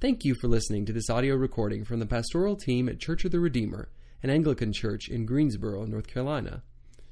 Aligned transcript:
Thank 0.00 0.24
you 0.24 0.34
for 0.34 0.48
listening 0.48 0.86
to 0.86 0.94
this 0.94 1.10
audio 1.10 1.34
recording 1.34 1.84
from 1.84 2.00
the 2.00 2.06
pastoral 2.06 2.56
team 2.56 2.88
at 2.88 3.00
Church 3.00 3.26
of 3.26 3.32
the 3.32 3.38
Redeemer, 3.38 3.90
an 4.22 4.30
Anglican 4.30 4.72
church 4.72 5.10
in 5.10 5.26
Greensboro, 5.26 5.84
North 5.84 6.06
Carolina. 6.06 6.62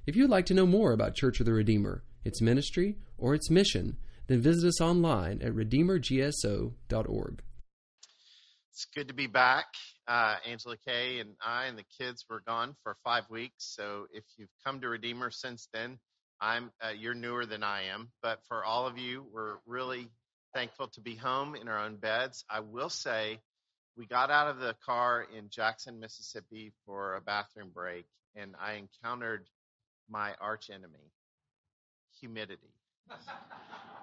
If 0.06 0.16
you'd 0.16 0.30
like 0.30 0.46
to 0.46 0.54
know 0.54 0.64
more 0.64 0.92
about 0.92 1.14
Church 1.14 1.38
of 1.38 1.44
the 1.44 1.52
Redeemer, 1.52 2.02
its 2.24 2.40
ministry, 2.40 2.96
or 3.18 3.34
its 3.34 3.50
mission, 3.50 3.98
then 4.26 4.40
visit 4.40 4.66
us 4.66 4.80
online 4.80 5.42
at 5.42 5.52
redeemergso.org. 5.52 7.42
It's 8.72 8.86
good 8.94 9.08
to 9.08 9.14
be 9.14 9.26
back. 9.26 9.66
Uh, 10.06 10.36
Angela 10.46 10.78
Kay 10.78 11.20
and 11.20 11.34
I 11.44 11.66
and 11.66 11.76
the 11.76 11.84
kids 12.00 12.24
were 12.30 12.40
gone 12.46 12.74
for 12.82 12.96
five 13.04 13.24
weeks. 13.28 13.70
So 13.76 14.06
if 14.14 14.24
you've 14.38 14.48
come 14.64 14.80
to 14.80 14.88
Redeemer 14.88 15.30
since 15.30 15.68
then, 15.74 15.98
I'm 16.40 16.70
uh, 16.80 16.92
you're 16.98 17.12
newer 17.12 17.44
than 17.44 17.62
I 17.62 17.82
am. 17.92 18.12
But 18.22 18.40
for 18.48 18.64
all 18.64 18.86
of 18.86 18.96
you, 18.96 19.26
we're 19.30 19.56
really 19.66 20.08
thankful 20.54 20.88
to 20.88 21.00
be 21.00 21.14
home 21.14 21.54
in 21.54 21.68
our 21.68 21.78
own 21.78 21.96
beds. 21.96 22.44
I 22.50 22.60
will 22.60 22.90
say 22.90 23.40
we 23.96 24.06
got 24.06 24.30
out 24.30 24.48
of 24.48 24.58
the 24.58 24.74
car 24.86 25.26
in 25.36 25.50
Jackson, 25.50 26.00
Mississippi 26.00 26.72
for 26.86 27.16
a 27.16 27.20
bathroom 27.20 27.70
break, 27.74 28.06
and 28.36 28.54
I 28.60 28.74
encountered 28.74 29.48
my 30.08 30.34
arch 30.40 30.70
enemy 30.70 31.12
humidity. 32.20 32.72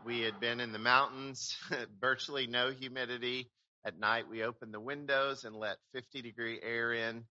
we 0.05 0.21
had 0.21 0.39
been 0.39 0.59
in 0.59 0.71
the 0.71 0.79
mountains, 0.79 1.57
virtually 1.99 2.47
no 2.47 2.71
humidity. 2.71 3.49
At 3.85 3.99
night, 3.99 4.25
we 4.29 4.43
opened 4.43 4.73
the 4.73 4.79
windows 4.79 5.45
and 5.45 5.55
let 5.55 5.77
50 5.93 6.21
degree 6.23 6.59
air 6.61 6.91
in, 6.93 7.23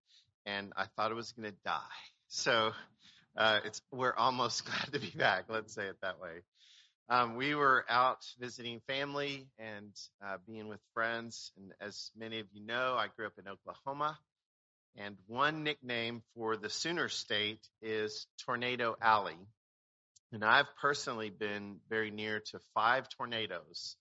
and 0.47 0.73
I 0.77 0.85
thought 0.97 1.11
I 1.11 1.15
was 1.15 1.33
going 1.33 1.51
to 1.51 1.57
die. 1.65 1.81
So 2.29 2.73
uh, 3.37 3.61
it's 3.65 3.83
we're 3.91 4.15
almost 4.15 4.65
glad 4.67 4.93
to 4.93 5.01
be 5.01 5.11
back. 5.17 5.47
Let's 5.49 5.75
say 5.75 5.87
it 5.87 5.97
that 6.03 6.21
way. 6.21 6.43
Um, 7.11 7.37
we 7.37 7.55
were 7.55 7.85
out 7.89 8.25
visiting 8.39 8.81
family 8.87 9.47
and 9.59 9.93
uh, 10.25 10.39
being 10.47 10.69
with 10.69 10.81
friends. 10.95 11.53
And 11.57 11.73
as 11.81 12.11
many 12.17 12.41
of 12.41 12.47
you 12.53 12.65
know, 12.65 12.95
I 12.99 13.09
grew 13.15 13.27
up 13.27 13.39
in 13.39 13.47
Oklahoma. 13.47 14.19
And 14.97 15.17
one 15.27 15.65
nickname 15.65 16.23
for 16.35 16.57
the 16.57 16.71
Sooner 16.71 17.09
State 17.09 17.61
is 17.83 18.27
Tornado 18.47 18.97
Alley. 19.03 19.37
And 20.33 20.45
I've 20.45 20.69
personally 20.81 21.31
been 21.31 21.77
very 21.91 22.11
near 22.11 22.41
to 22.53 22.61
five 22.75 23.09
tornadoes 23.11 23.97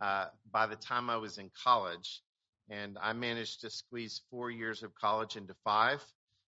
uh, 0.00 0.26
by 0.50 0.66
the 0.66 0.76
time 0.76 1.10
I 1.10 1.16
was 1.16 1.38
in 1.38 1.50
college. 1.64 2.22
And 2.70 2.96
I 3.02 3.14
managed 3.14 3.62
to 3.62 3.70
squeeze 3.70 4.22
four 4.30 4.50
years 4.50 4.82
of 4.82 4.94
college 4.94 5.36
into 5.36 5.54
five. 5.64 6.02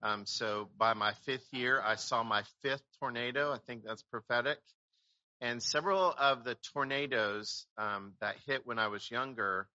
Um, 0.02 0.26
so 0.26 0.68
by 0.76 0.92
my 0.92 1.14
fifth 1.24 1.48
year, 1.52 1.80
I 1.82 1.94
saw 1.94 2.22
my 2.22 2.42
fifth 2.62 2.84
tornado. 3.00 3.50
I 3.50 3.58
think 3.66 3.82
that's 3.84 4.02
prophetic. 4.02 4.58
And 5.40 5.62
several 5.62 6.14
of 6.18 6.44
the 6.44 6.56
tornadoes 6.72 7.66
um, 7.76 8.14
that 8.20 8.36
hit 8.46 8.66
when 8.66 8.78
I 8.78 8.88
was 8.88 9.10
younger, 9.10 9.68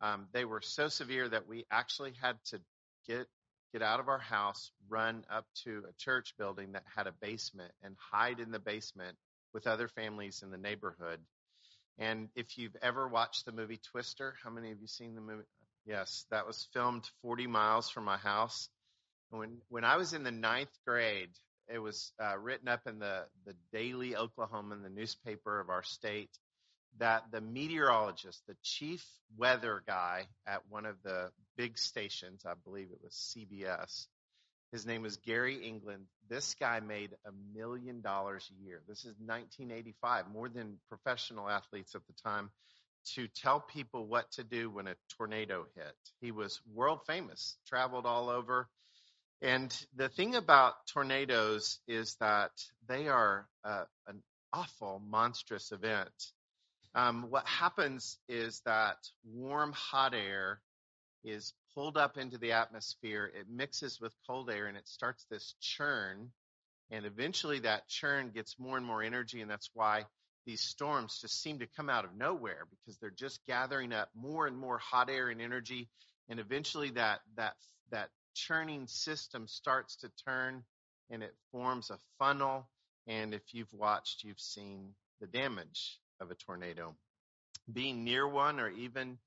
um, 0.00 0.26
they 0.32 0.44
were 0.44 0.62
so 0.62 0.88
severe 0.88 1.28
that 1.28 1.46
we 1.46 1.64
actually 1.70 2.12
had 2.20 2.36
to 2.46 2.60
get 3.06 3.26
get 3.72 3.82
out 3.82 4.00
of 4.00 4.08
our 4.08 4.18
house, 4.18 4.70
run 4.90 5.24
up 5.30 5.46
to 5.64 5.82
a 5.88 5.92
church 5.96 6.34
building 6.38 6.72
that 6.72 6.84
had 6.94 7.06
a 7.06 7.14
basement, 7.22 7.72
and 7.82 7.96
hide 8.12 8.38
in 8.38 8.50
the 8.50 8.58
basement 8.58 9.16
with 9.54 9.66
other 9.66 9.88
families 9.88 10.42
in 10.42 10.50
the 10.50 10.58
neighborhood. 10.58 11.20
And 11.98 12.28
if 12.34 12.58
you've 12.58 12.76
ever 12.82 13.08
watched 13.08 13.46
the 13.46 13.52
movie 13.52 13.80
Twister, 13.90 14.34
how 14.42 14.50
many 14.50 14.72
of 14.72 14.80
you 14.80 14.86
seen 14.86 15.14
the 15.14 15.20
movie? 15.20 15.44
Yes, 15.86 16.26
that 16.30 16.46
was 16.46 16.68
filmed 16.72 17.08
40 17.22 17.46
miles 17.46 17.88
from 17.90 18.04
my 18.04 18.16
house. 18.18 18.68
When 19.30 19.58
when 19.68 19.84
I 19.84 19.96
was 19.96 20.12
in 20.12 20.22
the 20.22 20.30
ninth 20.30 20.76
grade, 20.86 21.30
it 21.68 21.78
was 21.78 22.12
uh, 22.22 22.36
written 22.38 22.68
up 22.68 22.86
in 22.86 22.98
the, 22.98 23.24
the 23.46 23.54
Daily 23.72 24.12
Oklahoman, 24.12 24.82
the 24.82 24.90
newspaper 24.90 25.60
of 25.60 25.70
our 25.70 25.82
state, 25.82 26.30
that 26.98 27.24
the 27.30 27.40
meteorologist, 27.40 28.42
the 28.46 28.56
chief 28.62 29.04
weather 29.36 29.82
guy 29.86 30.26
at 30.46 30.62
one 30.68 30.84
of 30.84 30.96
the 31.02 31.30
big 31.56 31.78
stations, 31.78 32.44
I 32.46 32.52
believe 32.64 32.88
it 32.92 33.00
was 33.02 33.34
CBS, 33.36 34.06
his 34.72 34.86
name 34.86 35.02
was 35.02 35.18
Gary 35.18 35.66
England. 35.66 36.06
This 36.30 36.54
guy 36.54 36.80
made 36.80 37.10
a 37.26 37.30
million 37.54 38.00
dollars 38.00 38.50
a 38.50 38.64
year. 38.66 38.80
This 38.88 39.00
is 39.00 39.14
1985, 39.18 40.28
more 40.32 40.48
than 40.48 40.78
professional 40.88 41.48
athletes 41.48 41.94
at 41.94 42.00
the 42.06 42.14
time, 42.24 42.50
to 43.14 43.28
tell 43.28 43.60
people 43.60 44.06
what 44.06 44.30
to 44.32 44.44
do 44.44 44.70
when 44.70 44.86
a 44.86 44.94
tornado 45.16 45.66
hit. 45.74 45.94
He 46.20 46.30
was 46.30 46.60
world 46.72 47.00
famous, 47.06 47.56
traveled 47.66 48.06
all 48.06 48.30
over 48.30 48.68
and 49.42 49.76
the 49.96 50.08
thing 50.08 50.36
about 50.36 50.86
tornadoes 50.86 51.80
is 51.88 52.14
that 52.20 52.52
they 52.88 53.08
are 53.08 53.48
uh, 53.64 53.84
an 54.06 54.22
awful, 54.52 55.02
monstrous 55.04 55.72
event. 55.72 56.12
Um, 56.94 57.26
what 57.28 57.46
happens 57.46 58.18
is 58.28 58.60
that 58.66 58.98
warm, 59.24 59.72
hot 59.72 60.14
air 60.14 60.60
is 61.24 61.54
pulled 61.74 61.96
up 61.96 62.18
into 62.18 62.38
the 62.38 62.52
atmosphere. 62.52 63.32
It 63.34 63.46
mixes 63.50 64.00
with 64.00 64.12
cold 64.28 64.48
air 64.48 64.68
and 64.68 64.76
it 64.76 64.86
starts 64.86 65.24
this 65.28 65.54
churn. 65.60 66.30
And 66.92 67.04
eventually 67.04 67.60
that 67.60 67.88
churn 67.88 68.30
gets 68.32 68.60
more 68.60 68.76
and 68.76 68.86
more 68.86 69.02
energy. 69.02 69.40
And 69.40 69.50
that's 69.50 69.70
why 69.74 70.04
these 70.46 70.60
storms 70.60 71.18
just 71.20 71.42
seem 71.42 71.58
to 71.58 71.66
come 71.76 71.90
out 71.90 72.04
of 72.04 72.14
nowhere 72.16 72.66
because 72.70 72.96
they're 72.98 73.10
just 73.10 73.44
gathering 73.46 73.92
up 73.92 74.08
more 74.14 74.46
and 74.46 74.56
more 74.56 74.78
hot 74.78 75.10
air 75.10 75.30
and 75.30 75.40
energy. 75.40 75.88
And 76.28 76.38
eventually 76.38 76.90
that, 76.90 77.20
that, 77.36 77.54
that 77.90 78.10
churning 78.34 78.86
system 78.86 79.46
starts 79.46 79.96
to 79.96 80.10
turn 80.26 80.64
and 81.10 81.22
it 81.22 81.34
forms 81.50 81.90
a 81.90 81.98
funnel. 82.18 82.68
And 83.06 83.34
if 83.34 83.42
you've 83.52 83.72
watched, 83.72 84.24
you've 84.24 84.40
seen 84.40 84.94
the 85.20 85.26
damage 85.26 85.98
of 86.20 86.30
a 86.30 86.34
tornado. 86.34 86.94
Being 87.72 88.04
near 88.04 88.26
one 88.26 88.60
or 88.60 88.70
even 88.70 89.18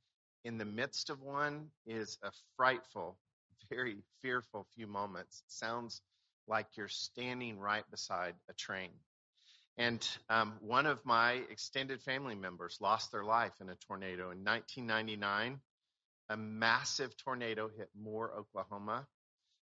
in 0.44 0.58
the 0.58 0.66
midst 0.66 1.10
of 1.10 1.22
one 1.22 1.70
is 1.86 2.18
a 2.24 2.32
frightful, 2.56 3.18
very 3.70 3.98
fearful 4.22 4.68
few 4.76 4.88
moments. 4.88 5.44
It 5.46 5.52
sounds 5.52 6.02
like 6.48 6.68
you're 6.76 6.88
standing 6.88 7.60
right 7.60 7.90
beside 7.90 8.36
a 8.50 8.54
train. 8.54 8.92
And 9.78 10.08
um, 10.30 10.54
one 10.62 10.86
of 10.86 11.06
my 11.06 11.42
extended 11.50 12.02
family 12.02 12.36
members 12.36 12.78
lost 12.80 13.12
their 13.12 13.26
life 13.26 13.54
in 13.60 13.70
a 13.70 13.76
tornado 13.76 14.32
in 14.32 14.44
1999 14.44 15.60
a 16.30 16.38
massive 16.38 17.16
tornado 17.18 17.69
hit 17.75 17.90
Moore, 17.96 18.31
Oklahoma, 18.38 19.08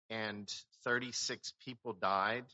and 0.09 0.51
36 0.83 1.53
people 1.65 1.93
died. 1.93 2.45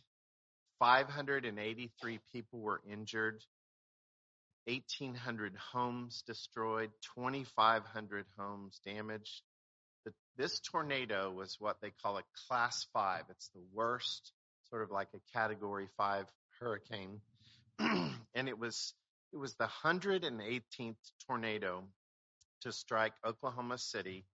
583 0.79 2.19
people 2.31 2.59
were 2.59 2.81
injured. 2.89 3.43
1,800 4.65 5.55
homes 5.73 6.23
destroyed. 6.25 6.91
2,500 7.15 8.25
homes 8.38 8.79
damaged. 8.85 9.41
The, 10.05 10.13
this 10.38 10.59
tornado 10.59 11.31
was 11.31 11.57
what 11.59 11.81
they 11.81 11.91
call 12.01 12.17
a 12.17 12.23
class 12.47 12.88
five. 12.93 13.23
It's 13.29 13.49
the 13.49 13.63
worst, 13.73 14.31
sort 14.69 14.83
of 14.83 14.91
like 14.91 15.09
a 15.13 15.38
category 15.38 15.89
five 15.97 16.25
hurricane. 16.59 17.19
and 17.79 18.47
it 18.47 18.57
was, 18.57 18.93
it 19.33 19.38
was 19.38 19.55
the 19.55 19.69
118th 19.83 20.95
tornado 21.27 21.83
to 22.61 22.71
strike 22.71 23.13
Oklahoma 23.25 23.77
City 23.77 24.25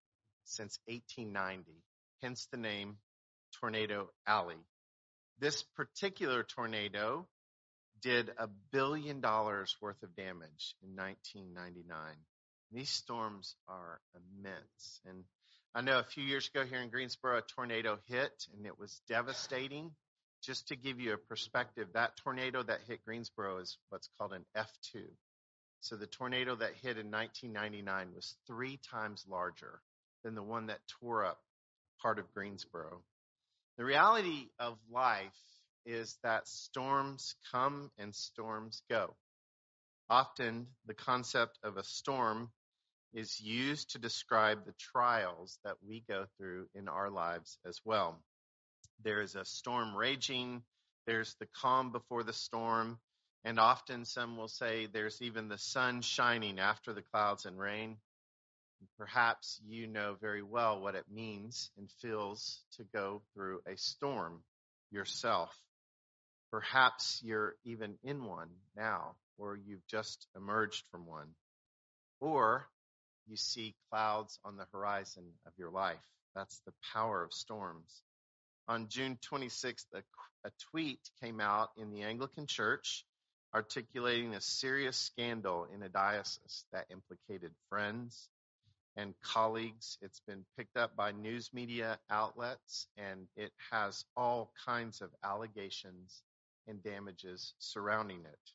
since 0.44 0.78
1890, 0.86 1.82
hence 2.22 2.46
the 2.50 2.56
name 2.56 2.98
Tornado 3.60 4.10
Alley. 4.26 4.56
This 5.38 5.62
particular 5.76 6.42
tornado 6.42 7.26
did 8.00 8.30
a 8.38 8.48
billion 8.72 9.20
dollars 9.20 9.76
worth 9.80 10.02
of 10.02 10.14
damage 10.16 10.74
in 10.82 10.96
1999. 10.96 11.98
These 12.72 12.90
storms 12.90 13.54
are 13.68 14.00
immense. 14.14 15.00
And 15.06 15.24
I 15.74 15.82
know 15.82 15.98
a 15.98 16.04
few 16.04 16.24
years 16.24 16.48
ago 16.48 16.64
here 16.64 16.80
in 16.80 16.90
Greensboro, 16.90 17.38
a 17.38 17.42
tornado 17.42 17.98
hit 18.06 18.46
and 18.54 18.66
it 18.66 18.78
was 18.78 19.00
devastating. 19.08 19.92
Just 20.42 20.68
to 20.68 20.76
give 20.76 21.00
you 21.00 21.12
a 21.12 21.18
perspective, 21.18 21.88
that 21.94 22.16
tornado 22.18 22.62
that 22.62 22.80
hit 22.86 23.04
Greensboro 23.04 23.58
is 23.58 23.78
what's 23.88 24.08
called 24.18 24.32
an 24.32 24.44
F2. 24.56 25.02
So 25.80 25.96
the 25.96 26.06
tornado 26.06 26.56
that 26.56 26.74
hit 26.74 26.98
in 26.98 27.10
1999 27.10 28.14
was 28.14 28.36
three 28.46 28.78
times 28.78 29.24
larger 29.28 29.80
than 30.24 30.34
the 30.34 30.42
one 30.42 30.66
that 30.66 30.80
tore 31.00 31.24
up 31.24 31.40
part 32.02 32.18
of 32.18 32.32
Greensboro. 32.34 33.02
The 33.76 33.84
reality 33.84 34.48
of 34.58 34.78
life 34.90 35.36
is 35.84 36.18
that 36.22 36.48
storms 36.48 37.36
come 37.52 37.90
and 37.98 38.14
storms 38.14 38.82
go. 38.88 39.14
Often 40.08 40.66
the 40.86 40.94
concept 40.94 41.58
of 41.62 41.76
a 41.76 41.84
storm 41.84 42.50
is 43.12 43.40
used 43.40 43.90
to 43.90 43.98
describe 43.98 44.64
the 44.64 44.74
trials 44.78 45.58
that 45.64 45.76
we 45.86 46.04
go 46.08 46.26
through 46.36 46.68
in 46.74 46.88
our 46.88 47.10
lives 47.10 47.58
as 47.66 47.80
well. 47.84 48.20
There 49.02 49.20
is 49.20 49.34
a 49.34 49.44
storm 49.44 49.96
raging, 49.96 50.62
there's 51.06 51.34
the 51.34 51.46
calm 51.46 51.92
before 51.92 52.24
the 52.24 52.32
storm, 52.32 52.98
and 53.46 53.60
often 53.60 54.04
some 54.04 54.36
will 54.36 54.48
say 54.48 54.86
there's 54.86 55.22
even 55.22 55.46
the 55.48 55.56
sun 55.56 56.02
shining 56.02 56.58
after 56.58 56.92
the 56.92 57.00
clouds 57.00 57.46
and 57.46 57.56
rain. 57.56 57.96
Perhaps 58.98 59.60
you 59.64 59.86
know 59.86 60.16
very 60.20 60.42
well 60.42 60.80
what 60.80 60.96
it 60.96 61.04
means 61.08 61.70
and 61.78 61.88
feels 62.02 62.64
to 62.76 62.82
go 62.92 63.22
through 63.32 63.60
a 63.64 63.76
storm 63.76 64.42
yourself. 64.90 65.56
Perhaps 66.50 67.20
you're 67.22 67.54
even 67.64 67.94
in 68.02 68.24
one 68.24 68.48
now, 68.76 69.14
or 69.38 69.56
you've 69.56 69.86
just 69.86 70.26
emerged 70.34 70.82
from 70.90 71.06
one. 71.06 71.28
Or 72.20 72.66
you 73.28 73.36
see 73.36 73.76
clouds 73.90 74.40
on 74.44 74.56
the 74.56 74.66
horizon 74.72 75.22
of 75.46 75.52
your 75.56 75.70
life. 75.70 76.02
That's 76.34 76.60
the 76.66 76.74
power 76.92 77.22
of 77.22 77.32
storms. 77.32 78.02
On 78.66 78.88
June 78.88 79.16
26th, 79.32 79.86
a, 79.94 80.02
a 80.44 80.50
tweet 80.72 80.98
came 81.22 81.40
out 81.40 81.70
in 81.76 81.92
the 81.92 82.02
Anglican 82.02 82.48
Church 82.48 83.04
articulating 83.54 84.34
a 84.34 84.40
serious 84.40 84.96
scandal 84.96 85.66
in 85.74 85.82
a 85.82 85.88
diocese 85.88 86.64
that 86.72 86.86
implicated 86.90 87.52
friends 87.68 88.28
and 88.96 89.14
colleagues. 89.22 89.98
It's 90.02 90.20
been 90.26 90.44
picked 90.56 90.76
up 90.76 90.96
by 90.96 91.12
news 91.12 91.50
media 91.52 91.98
outlets 92.10 92.86
and 92.96 93.26
it 93.36 93.52
has 93.70 94.04
all 94.16 94.52
kinds 94.64 95.00
of 95.00 95.10
allegations 95.22 96.22
and 96.66 96.82
damages 96.82 97.54
surrounding 97.58 98.20
it. 98.24 98.50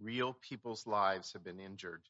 Real 0.00 0.36
people's 0.48 0.86
lives 0.86 1.32
have 1.32 1.44
been 1.44 1.60
injured. 1.60 2.02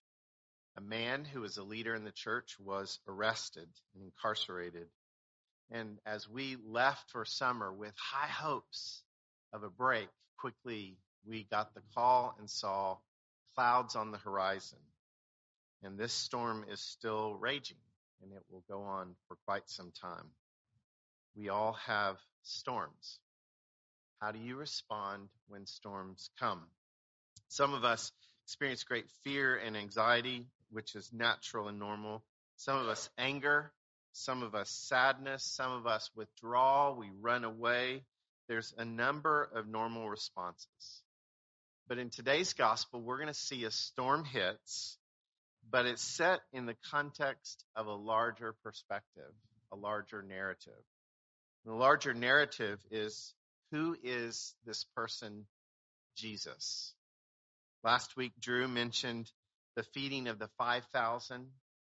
A 0.76 0.80
man 0.80 1.24
who 1.24 1.40
was 1.42 1.56
a 1.56 1.62
leader 1.62 1.94
in 1.94 2.04
the 2.04 2.12
church 2.12 2.56
was 2.58 2.98
arrested 3.08 3.68
and 3.94 4.04
incarcerated. 4.04 4.88
And 5.70 5.98
as 6.04 6.28
we 6.28 6.56
left 6.66 7.10
for 7.10 7.24
summer 7.24 7.72
with 7.72 7.94
high 7.96 8.28
hopes 8.28 9.02
of 9.52 9.62
a 9.62 9.70
break, 9.70 10.08
quickly 10.38 10.98
we 11.26 11.46
got 11.50 11.74
the 11.74 11.82
call 11.94 12.34
and 12.38 12.48
saw 12.48 12.96
clouds 13.54 13.96
on 13.96 14.12
the 14.12 14.18
horizon. 14.18 14.78
And 15.82 15.98
this 15.98 16.12
storm 16.12 16.64
is 16.70 16.80
still 16.80 17.34
raging 17.34 17.76
and 18.22 18.32
it 18.32 18.42
will 18.50 18.64
go 18.68 18.82
on 18.82 19.14
for 19.28 19.36
quite 19.46 19.68
some 19.68 19.92
time. 20.00 20.30
We 21.36 21.48
all 21.48 21.76
have 21.86 22.16
storms. 22.42 23.18
How 24.20 24.32
do 24.32 24.38
you 24.38 24.56
respond 24.56 25.28
when 25.48 25.66
storms 25.66 26.30
come? 26.40 26.62
Some 27.48 27.74
of 27.74 27.84
us 27.84 28.10
experience 28.44 28.84
great 28.84 29.10
fear 29.22 29.56
and 29.56 29.76
anxiety, 29.76 30.46
which 30.70 30.94
is 30.94 31.12
natural 31.12 31.68
and 31.68 31.78
normal. 31.78 32.24
Some 32.56 32.78
of 32.78 32.88
us 32.88 33.10
anger, 33.18 33.70
some 34.12 34.42
of 34.42 34.54
us 34.54 34.70
sadness, 34.70 35.44
some 35.44 35.72
of 35.72 35.86
us 35.86 36.10
withdraw, 36.16 36.94
we 36.94 37.10
run 37.20 37.44
away. 37.44 38.04
There's 38.48 38.72
a 38.78 38.84
number 38.84 39.50
of 39.54 39.68
normal 39.68 40.08
responses. 40.08 41.02
But 41.88 41.98
in 41.98 42.10
today's 42.10 42.52
gospel, 42.52 43.00
we're 43.00 43.18
going 43.18 43.28
to 43.28 43.34
see 43.34 43.64
a 43.64 43.70
storm 43.70 44.24
hits, 44.24 44.98
but 45.70 45.86
it's 45.86 46.02
set 46.02 46.40
in 46.52 46.66
the 46.66 46.76
context 46.90 47.64
of 47.76 47.86
a 47.86 47.94
larger 47.94 48.54
perspective, 48.64 49.32
a 49.72 49.76
larger 49.76 50.20
narrative. 50.22 50.72
And 51.64 51.74
the 51.74 51.78
larger 51.78 52.12
narrative 52.12 52.80
is 52.90 53.32
who 53.70 53.96
is 54.02 54.54
this 54.64 54.84
person, 54.96 55.46
Jesus? 56.16 56.92
Last 57.84 58.16
week, 58.16 58.32
Drew 58.40 58.66
mentioned 58.66 59.30
the 59.76 59.84
feeding 59.94 60.26
of 60.26 60.40
the 60.40 60.48
5,000. 60.58 61.46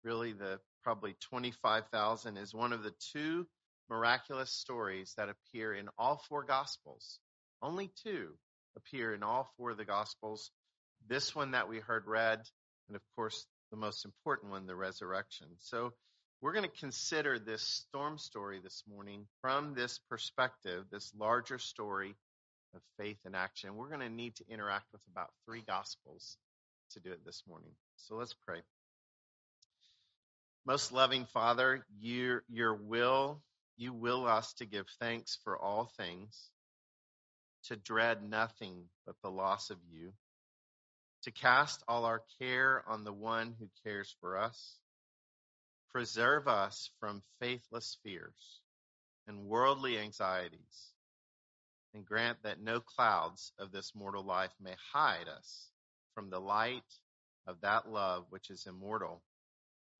Really, 0.03 0.33
the 0.33 0.59
probably 0.83 1.15
25,000 1.31 2.37
is 2.37 2.53
one 2.53 2.73
of 2.73 2.83
the 2.83 2.93
two 3.11 3.47
miraculous 3.89 4.51
stories 4.51 5.15
that 5.17 5.29
appear 5.29 5.73
in 5.73 5.89
all 5.97 6.21
four 6.29 6.43
gospels. 6.43 7.19
Only 7.59 7.91
two 8.03 8.35
appear 8.79 9.13
in 9.13 9.23
all 9.23 9.49
four 9.57 9.71
of 9.71 9.77
the 9.77 9.85
Gospels. 9.85 10.51
This 11.07 11.35
one 11.35 11.51
that 11.51 11.69
we 11.69 11.79
heard 11.79 12.07
read, 12.07 12.41
and 12.87 12.95
of 12.95 13.01
course, 13.15 13.45
the 13.71 13.77
most 13.77 14.05
important 14.05 14.51
one, 14.51 14.65
the 14.65 14.75
resurrection. 14.75 15.47
So 15.59 15.93
we're 16.41 16.53
going 16.53 16.69
to 16.69 16.79
consider 16.79 17.39
this 17.39 17.61
storm 17.61 18.17
story 18.17 18.59
this 18.63 18.83
morning 18.89 19.25
from 19.41 19.73
this 19.73 19.99
perspective, 20.09 20.85
this 20.91 21.11
larger 21.17 21.59
story 21.59 22.15
of 22.75 22.81
faith 22.97 23.17
and 23.25 23.35
action. 23.35 23.75
We're 23.75 23.89
going 23.89 24.01
to 24.01 24.09
need 24.09 24.35
to 24.37 24.45
interact 24.49 24.85
with 24.91 25.01
about 25.11 25.29
three 25.45 25.63
Gospels 25.65 26.37
to 26.91 26.99
do 26.99 27.11
it 27.11 27.25
this 27.25 27.43
morning. 27.47 27.71
So 27.97 28.15
let's 28.15 28.35
pray. 28.45 28.59
Most 30.65 30.91
loving 30.91 31.25
Father, 31.25 31.85
your, 31.99 32.43
your 32.49 32.75
will, 32.75 33.41
you 33.77 33.93
will 33.93 34.27
us 34.27 34.53
to 34.55 34.65
give 34.65 34.85
thanks 34.99 35.37
for 35.43 35.57
all 35.57 35.91
things 35.97 36.49
to 37.69 37.75
dread 37.75 38.27
nothing 38.27 38.83
but 39.05 39.15
the 39.21 39.29
loss 39.29 39.69
of 39.69 39.77
you, 39.91 40.11
to 41.23 41.31
cast 41.31 41.83
all 41.87 42.05
our 42.05 42.23
care 42.39 42.83
on 42.87 43.03
the 43.03 43.13
one 43.13 43.55
who 43.59 43.69
cares 43.83 44.15
for 44.19 44.37
us. 44.37 44.77
Preserve 45.91 46.47
us 46.47 46.89
from 46.99 47.21
faithless 47.39 47.97
fears 48.03 48.61
and 49.27 49.45
worldly 49.45 49.99
anxieties, 49.99 50.93
and 51.93 52.05
grant 52.05 52.41
that 52.43 52.59
no 52.59 52.79
clouds 52.79 53.51
of 53.59 53.71
this 53.71 53.93
mortal 53.95 54.23
life 54.23 54.53
may 54.59 54.75
hide 54.91 55.27
us 55.27 55.69
from 56.15 56.31
the 56.31 56.39
light 56.39 56.81
of 57.45 57.61
that 57.61 57.87
love 57.87 58.25
which 58.29 58.49
is 58.49 58.65
immortal 58.67 59.21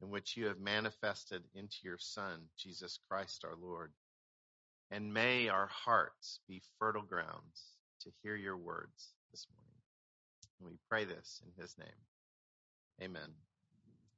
and 0.02 0.10
which 0.10 0.36
you 0.36 0.48
have 0.48 0.60
manifested 0.60 1.44
into 1.54 1.78
your 1.84 1.98
Son, 2.00 2.42
Jesus 2.58 2.98
Christ 3.08 3.46
our 3.46 3.56
Lord 3.56 3.92
and 4.92 5.14
may 5.14 5.50
our 5.50 5.68
hearts 5.68 6.40
be 6.48 6.62
fertile 6.80 7.04
grounds 7.04 7.76
to 8.02 8.12
hear 8.24 8.36
your 8.36 8.58
words 8.58 9.14
this 9.32 9.48
morning. 9.54 9.70
And 10.60 10.70
we 10.70 10.78
pray 10.90 11.06
this 11.06 11.42
in 11.46 11.62
his 11.62 11.78
name. 11.78 11.88
Amen. 13.02 13.30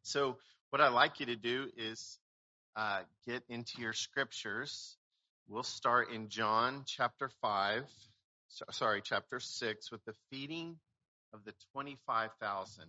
So, 0.03 0.38
what 0.69 0.81
I'd 0.81 0.89
like 0.89 1.19
you 1.19 1.27
to 1.27 1.35
do 1.35 1.68
is 1.77 2.18
uh, 2.75 3.01
get 3.27 3.44
into 3.50 3.81
your 3.81 3.94
scriptures. 3.94 4.97
We'll 5.47 5.63
start 5.63 6.12
in 6.12 6.29
John 6.29 6.83
chapter 6.88 7.29
5, 7.41 7.83
so, 8.47 8.65
sorry, 8.71 9.01
chapter 9.03 9.39
6, 9.39 9.91
with 9.91 10.03
the 10.06 10.13
feeding 10.29 10.77
of 11.33 11.44
the 11.45 11.53
25,000. 11.73 12.85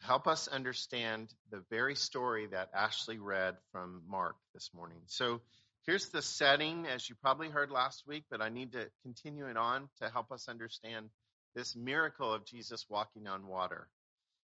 Help 0.00 0.26
us 0.26 0.48
understand 0.48 1.32
the 1.50 1.62
very 1.70 1.94
story 1.94 2.46
that 2.46 2.70
Ashley 2.74 3.18
read 3.18 3.56
from 3.70 4.02
Mark 4.08 4.36
this 4.54 4.70
morning. 4.74 5.02
So, 5.06 5.40
Here's 5.86 6.10
the 6.10 6.22
setting, 6.22 6.86
as 6.86 7.08
you 7.08 7.16
probably 7.20 7.48
heard 7.48 7.72
last 7.72 8.04
week, 8.06 8.24
but 8.30 8.40
I 8.40 8.50
need 8.50 8.72
to 8.72 8.86
continue 9.02 9.46
it 9.46 9.56
on 9.56 9.88
to 10.00 10.08
help 10.08 10.30
us 10.30 10.48
understand 10.48 11.10
this 11.56 11.74
miracle 11.74 12.32
of 12.32 12.46
Jesus 12.46 12.86
walking 12.88 13.26
on 13.26 13.48
water. 13.48 13.88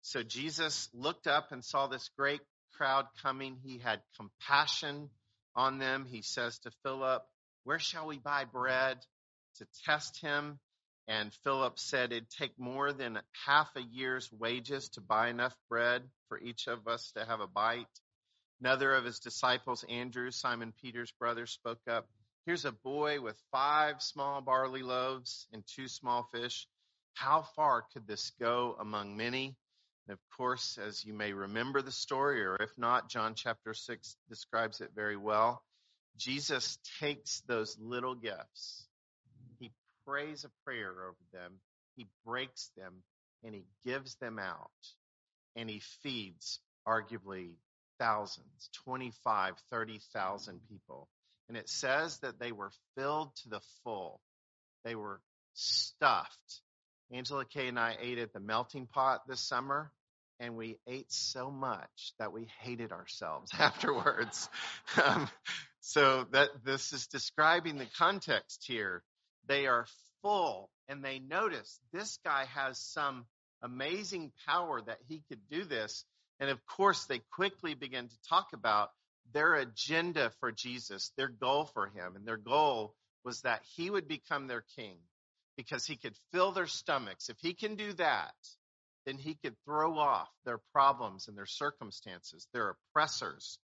So 0.03 0.23
Jesus 0.23 0.87
looked 0.93 1.27
up 1.27 1.51
and 1.51 1.65
saw 1.65 1.87
this 1.87 2.09
great 2.17 2.39
crowd 2.77 3.07
coming. 3.21 3.57
He 3.61 3.77
had 3.77 3.99
compassion 4.15 5.09
on 5.53 5.79
them. 5.79 6.05
He 6.09 6.21
says 6.21 6.59
to 6.59 6.71
Philip, 6.83 7.23
Where 7.65 7.79
shall 7.79 8.07
we 8.07 8.19
buy 8.19 8.45
bread 8.45 8.97
to 9.57 9.67
test 9.85 10.21
him? 10.21 10.59
And 11.09 11.33
Philip 11.43 11.77
said, 11.77 12.13
It'd 12.13 12.29
take 12.29 12.57
more 12.57 12.93
than 12.93 13.19
half 13.45 13.67
a 13.75 13.81
year's 13.81 14.29
wages 14.31 14.87
to 14.89 15.01
buy 15.01 15.27
enough 15.27 15.55
bread 15.69 16.03
for 16.29 16.39
each 16.39 16.67
of 16.67 16.87
us 16.87 17.11
to 17.17 17.25
have 17.25 17.41
a 17.41 17.47
bite. 17.47 17.85
Another 18.59 18.93
of 18.95 19.05
his 19.05 19.19
disciples, 19.19 19.85
Andrew, 19.87 20.31
Simon 20.31 20.73
Peter's 20.81 21.11
brother, 21.11 21.45
spoke 21.45 21.81
up. 21.87 22.07
Here's 22.45 22.65
a 22.65 22.71
boy 22.71 23.21
with 23.21 23.35
five 23.51 24.01
small 24.01 24.41
barley 24.41 24.81
loaves 24.81 25.47
and 25.53 25.63
two 25.67 25.87
small 25.87 26.27
fish. 26.31 26.67
How 27.13 27.43
far 27.55 27.83
could 27.93 28.07
this 28.07 28.31
go 28.39 28.75
among 28.79 29.15
many? 29.15 29.55
And 30.07 30.13
of 30.13 30.19
course, 30.35 30.77
as 30.77 31.03
you 31.05 31.13
may 31.13 31.33
remember 31.33 31.81
the 31.81 31.91
story, 31.91 32.43
or 32.45 32.55
if 32.55 32.71
not, 32.77 33.09
John 33.09 33.35
chapter 33.35 33.73
6 33.73 34.15
describes 34.29 34.81
it 34.81 34.91
very 34.95 35.17
well. 35.17 35.61
Jesus 36.17 36.79
takes 36.99 37.41
those 37.41 37.77
little 37.79 38.15
gifts, 38.15 38.87
he 39.59 39.71
prays 40.05 40.45
a 40.45 40.63
prayer 40.63 40.89
over 40.89 41.17
them, 41.31 41.59
he 41.95 42.07
breaks 42.25 42.71
them, 42.75 43.03
and 43.43 43.53
he 43.53 43.65
gives 43.85 44.15
them 44.15 44.39
out, 44.39 44.71
and 45.55 45.69
he 45.69 45.81
feeds 46.01 46.59
arguably 46.87 47.51
thousands, 47.99 48.69
25, 48.85 49.53
30,000 49.71 50.59
people. 50.69 51.07
And 51.47 51.57
it 51.57 51.69
says 51.69 52.19
that 52.19 52.39
they 52.39 52.51
were 52.51 52.71
filled 52.95 53.35
to 53.43 53.49
the 53.49 53.61
full. 53.83 54.19
They 54.83 54.95
were 54.95 55.21
stuffed. 55.53 56.61
Angela 57.11 57.45
Kay 57.45 57.67
and 57.67 57.79
I 57.79 57.95
ate 57.99 58.19
at 58.19 58.33
the 58.33 58.39
melting 58.39 58.85
pot 58.85 59.27
this 59.27 59.39
summer, 59.39 59.91
and 60.39 60.55
we 60.55 60.77
ate 60.87 61.11
so 61.11 61.49
much 61.49 62.13
that 62.19 62.33
we 62.33 62.47
hated 62.61 62.91
ourselves 62.91 63.51
afterwards. 63.57 64.49
um, 65.03 65.29
so 65.79 66.25
that 66.31 66.49
this 66.65 66.91
is 66.91 67.07
describing 67.07 67.77
the 67.77 67.87
context 67.97 68.65
here. 68.67 69.03
They 69.47 69.67
are 69.67 69.85
full, 70.21 70.69
and 70.89 71.03
they 71.03 71.19
notice 71.19 71.79
this 71.93 72.19
guy 72.25 72.45
has 72.53 72.77
some 72.77 73.25
amazing 73.61 74.31
power 74.45 74.81
that 74.81 74.99
he 75.07 75.23
could 75.29 75.39
do 75.49 75.63
this. 75.63 76.03
And 76.39 76.49
of 76.49 76.65
course, 76.65 77.05
they 77.05 77.21
quickly 77.31 77.73
begin 77.73 78.07
to 78.07 78.21
talk 78.29 78.53
about 78.53 78.89
their 79.33 79.55
agenda 79.55 80.31
for 80.39 80.51
Jesus, 80.51 81.11
their 81.17 81.27
goal 81.27 81.65
for 81.65 81.87
him. 81.87 82.15
And 82.15 82.25
their 82.25 82.37
goal 82.37 82.95
was 83.23 83.41
that 83.41 83.63
he 83.75 83.89
would 83.89 84.07
become 84.07 84.47
their 84.47 84.63
king 84.75 84.97
because 85.57 85.85
he 85.85 85.95
could 85.95 86.15
fill 86.31 86.51
their 86.51 86.67
stomachs. 86.67 87.29
If 87.29 87.37
he 87.39 87.53
can 87.53 87.75
do 87.75 87.93
that, 87.93 88.33
then 89.05 89.17
he 89.17 89.35
could 89.35 89.55
throw 89.65 89.97
off 89.97 90.29
their 90.45 90.59
problems 90.73 91.27
and 91.27 91.37
their 91.37 91.45
circumstances, 91.45 92.47
their 92.53 92.75
oppressors. 92.91 93.59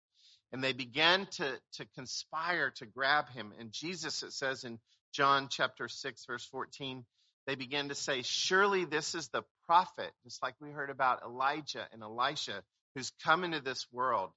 And 0.53 0.63
they 0.63 0.73
began 0.73 1.27
to, 1.33 1.59
to 1.75 1.87
conspire 1.95 2.71
to 2.77 2.87
grab 2.87 3.29
him. 3.31 3.53
And 3.59 3.73
Jesus, 3.73 4.23
it 4.23 4.33
says 4.33 4.65
in 4.65 4.79
John 5.13 5.49
chapter 5.51 5.89
6, 5.89 6.25
verse 6.27 6.47
14, 6.47 7.05
they 7.47 7.55
began 7.55 7.89
to 7.89 7.95
say, 7.95 8.23
Surely 8.23 8.85
this 8.85 9.15
is 9.15 9.29
the 9.29 9.43
prophet, 9.67 10.13
just 10.25 10.43
like 10.43 10.55
we 10.61 10.71
heard 10.71 10.91
about 10.91 11.23
Elijah 11.25 11.87
and 11.93 12.03
Elisha, 12.03 12.63
who's 12.95 13.13
come 13.25 13.45
into 13.45 13.61
this 13.61 13.87
world. 13.93 14.31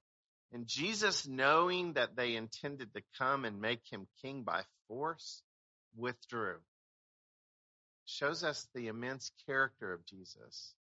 And 0.52 0.68
Jesus, 0.68 1.28
knowing 1.28 1.94
that 1.94 2.16
they 2.16 2.36
intended 2.36 2.94
to 2.94 3.02
come 3.18 3.46
and 3.46 3.60
make 3.60 3.82
him 3.92 4.08
king 4.22 4.44
by 4.44 4.62
force, 4.88 5.42
withdrew. 5.96 6.58
Shows 8.06 8.44
us 8.44 8.68
the 8.74 8.88
immense 8.88 9.32
character 9.46 9.92
of 9.92 10.06
Jesus. 10.06 10.74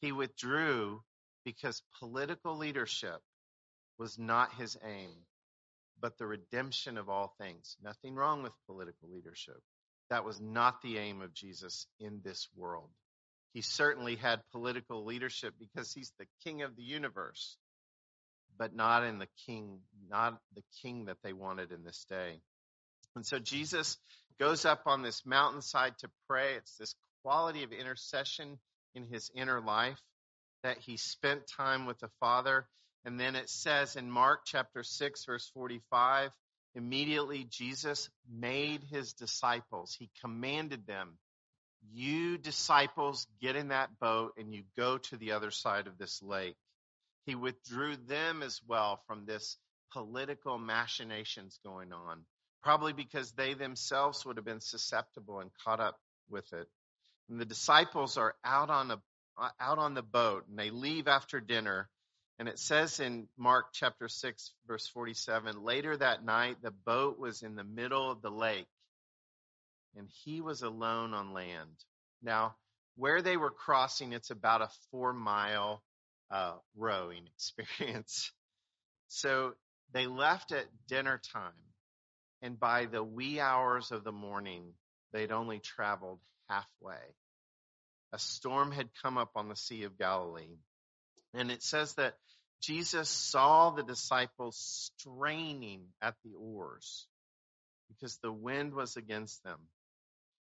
He 0.00 0.12
withdrew 0.12 1.02
because 1.44 1.82
political 1.98 2.56
leadership 2.56 3.20
was 3.98 4.18
not 4.18 4.54
his 4.54 4.76
aim, 4.84 5.10
but 6.00 6.18
the 6.18 6.26
redemption 6.26 6.98
of 6.98 7.08
all 7.08 7.34
things. 7.38 7.76
Nothing 7.82 8.14
wrong 8.14 8.42
with 8.42 8.52
political 8.66 9.08
leadership. 9.08 9.60
That 10.14 10.24
was 10.24 10.40
not 10.40 10.80
the 10.80 10.98
aim 10.98 11.22
of 11.22 11.34
Jesus 11.34 11.88
in 11.98 12.20
this 12.22 12.46
world. 12.54 12.88
He 13.52 13.62
certainly 13.62 14.14
had 14.14 14.48
political 14.52 15.04
leadership 15.04 15.54
because 15.58 15.92
he's 15.92 16.12
the 16.20 16.26
king 16.44 16.62
of 16.62 16.76
the 16.76 16.84
universe, 16.84 17.56
but 18.56 18.72
not 18.72 19.02
in 19.02 19.18
the 19.18 19.26
king, 19.44 19.80
not 20.08 20.38
the 20.54 20.62
king 20.82 21.06
that 21.06 21.16
they 21.24 21.32
wanted 21.32 21.72
in 21.72 21.82
this 21.82 22.06
day. 22.08 22.38
And 23.16 23.26
so 23.26 23.40
Jesus 23.40 23.96
goes 24.38 24.64
up 24.64 24.82
on 24.86 25.02
this 25.02 25.26
mountainside 25.26 25.98
to 25.98 26.10
pray. 26.28 26.54
It's 26.54 26.76
this 26.76 26.94
quality 27.24 27.64
of 27.64 27.72
intercession 27.72 28.60
in 28.94 29.02
his 29.02 29.32
inner 29.34 29.60
life 29.60 29.98
that 30.62 30.78
he 30.78 30.96
spent 30.96 31.48
time 31.56 31.86
with 31.86 31.98
the 31.98 32.10
Father. 32.20 32.68
And 33.04 33.18
then 33.18 33.34
it 33.34 33.50
says 33.50 33.96
in 33.96 34.08
Mark 34.12 34.42
chapter 34.46 34.84
6, 34.84 35.24
verse 35.24 35.50
45, 35.54 36.30
immediately 36.74 37.46
Jesus 37.48 38.10
made 38.30 38.84
his 38.84 39.12
disciples. 39.12 39.94
He 39.98 40.10
commanded 40.20 40.86
them, 40.86 41.18
You 41.92 42.38
disciples, 42.38 43.26
get 43.40 43.56
in 43.56 43.68
that 43.68 43.98
boat 43.98 44.32
and 44.36 44.52
you 44.52 44.64
go 44.76 44.98
to 44.98 45.16
the 45.16 45.32
other 45.32 45.50
side 45.50 45.86
of 45.86 45.98
this 45.98 46.22
lake. 46.22 46.56
He 47.26 47.34
withdrew 47.34 47.96
them 47.96 48.42
as 48.42 48.60
well 48.66 49.00
from 49.06 49.24
this 49.24 49.56
political 49.92 50.58
machinations 50.58 51.58
going 51.64 51.92
on, 51.92 52.24
probably 52.62 52.92
because 52.92 53.32
they 53.32 53.54
themselves 53.54 54.24
would 54.26 54.36
have 54.36 54.44
been 54.44 54.60
susceptible 54.60 55.40
and 55.40 55.50
caught 55.64 55.80
up 55.80 55.98
with 56.28 56.52
it. 56.52 56.68
And 57.28 57.40
the 57.40 57.46
disciples 57.46 58.18
are 58.18 58.34
out 58.44 58.70
on 58.70 58.90
a 58.90 59.00
out 59.58 59.78
on 59.78 59.94
the 59.94 60.02
boat 60.02 60.44
and 60.48 60.56
they 60.56 60.70
leave 60.70 61.08
after 61.08 61.40
dinner 61.40 61.88
and 62.38 62.48
it 62.48 62.58
says 62.58 62.98
in 62.98 63.28
Mark 63.36 63.66
chapter 63.72 64.08
6, 64.08 64.52
verse 64.66 64.88
47 64.88 65.62
later 65.62 65.96
that 65.96 66.24
night, 66.24 66.56
the 66.62 66.72
boat 66.72 67.18
was 67.18 67.42
in 67.42 67.54
the 67.54 67.64
middle 67.64 68.10
of 68.10 68.22
the 68.22 68.30
lake, 68.30 68.66
and 69.96 70.08
he 70.24 70.40
was 70.40 70.62
alone 70.62 71.14
on 71.14 71.32
land. 71.32 71.76
Now, 72.22 72.56
where 72.96 73.22
they 73.22 73.36
were 73.36 73.50
crossing, 73.50 74.12
it's 74.12 74.30
about 74.30 74.62
a 74.62 74.70
four 74.90 75.12
mile 75.12 75.82
uh, 76.30 76.54
rowing 76.76 77.26
experience. 77.34 78.32
So 79.08 79.54
they 79.92 80.06
left 80.06 80.50
at 80.50 80.66
dinner 80.88 81.20
time, 81.32 81.52
and 82.42 82.58
by 82.58 82.86
the 82.86 83.04
wee 83.04 83.38
hours 83.38 83.92
of 83.92 84.02
the 84.02 84.12
morning, 84.12 84.72
they'd 85.12 85.30
only 85.30 85.60
traveled 85.60 86.18
halfway. 86.48 86.98
A 88.12 88.18
storm 88.18 88.72
had 88.72 88.88
come 89.02 89.18
up 89.18 89.32
on 89.36 89.48
the 89.48 89.56
Sea 89.56 89.84
of 89.84 89.98
Galilee. 89.98 90.58
And 91.34 91.50
it 91.50 91.62
says 91.62 91.94
that 91.94 92.14
Jesus 92.62 93.08
saw 93.08 93.70
the 93.70 93.82
disciples 93.82 94.90
straining 94.98 95.82
at 96.00 96.14
the 96.24 96.32
oars 96.38 97.06
because 97.88 98.18
the 98.18 98.32
wind 98.32 98.72
was 98.72 98.96
against 98.96 99.42
them. 99.44 99.58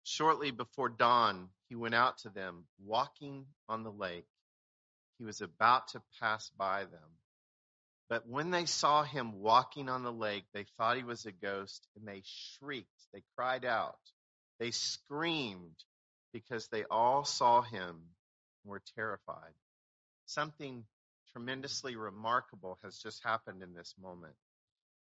Shortly 0.04 0.52
before 0.52 0.90
dawn, 0.90 1.50
he 1.70 1.76
went 1.76 1.96
out 1.96 2.18
to 2.20 2.30
them, 2.30 2.66
walking 2.84 3.46
on 3.68 3.84
the 3.84 3.92
lake. 3.92 4.26
He 5.20 5.24
was 5.24 5.42
about 5.42 5.90
to 5.90 6.02
pass 6.20 6.50
by 6.58 6.86
them. 6.86 7.10
But 8.10 8.28
when 8.28 8.50
they 8.50 8.66
saw 8.66 9.04
him 9.04 9.40
walking 9.40 9.88
on 9.88 10.04
the 10.04 10.12
lake, 10.12 10.46
they 10.54 10.66
thought 10.78 10.98
he 10.98 11.04
was 11.04 11.26
a 11.26 11.32
ghost 11.32 11.88
and 11.96 12.08
they 12.08 12.24
shrieked. 12.26 12.88
They 13.14 13.22
cried 13.38 13.66
out. 13.66 14.00
They 14.60 14.72
screamed 14.72 15.76
because 16.34 16.68
they 16.68 16.86
all 16.90 17.24
saw 17.24 17.62
him 17.62 17.90
and 18.64 18.66
were 18.66 18.82
terrified. 18.96 19.54
Something 20.30 20.84
tremendously 21.34 21.96
remarkable 21.96 22.78
has 22.84 23.00
just 23.00 23.20
happened 23.24 23.64
in 23.64 23.74
this 23.74 23.96
moment. 24.00 24.36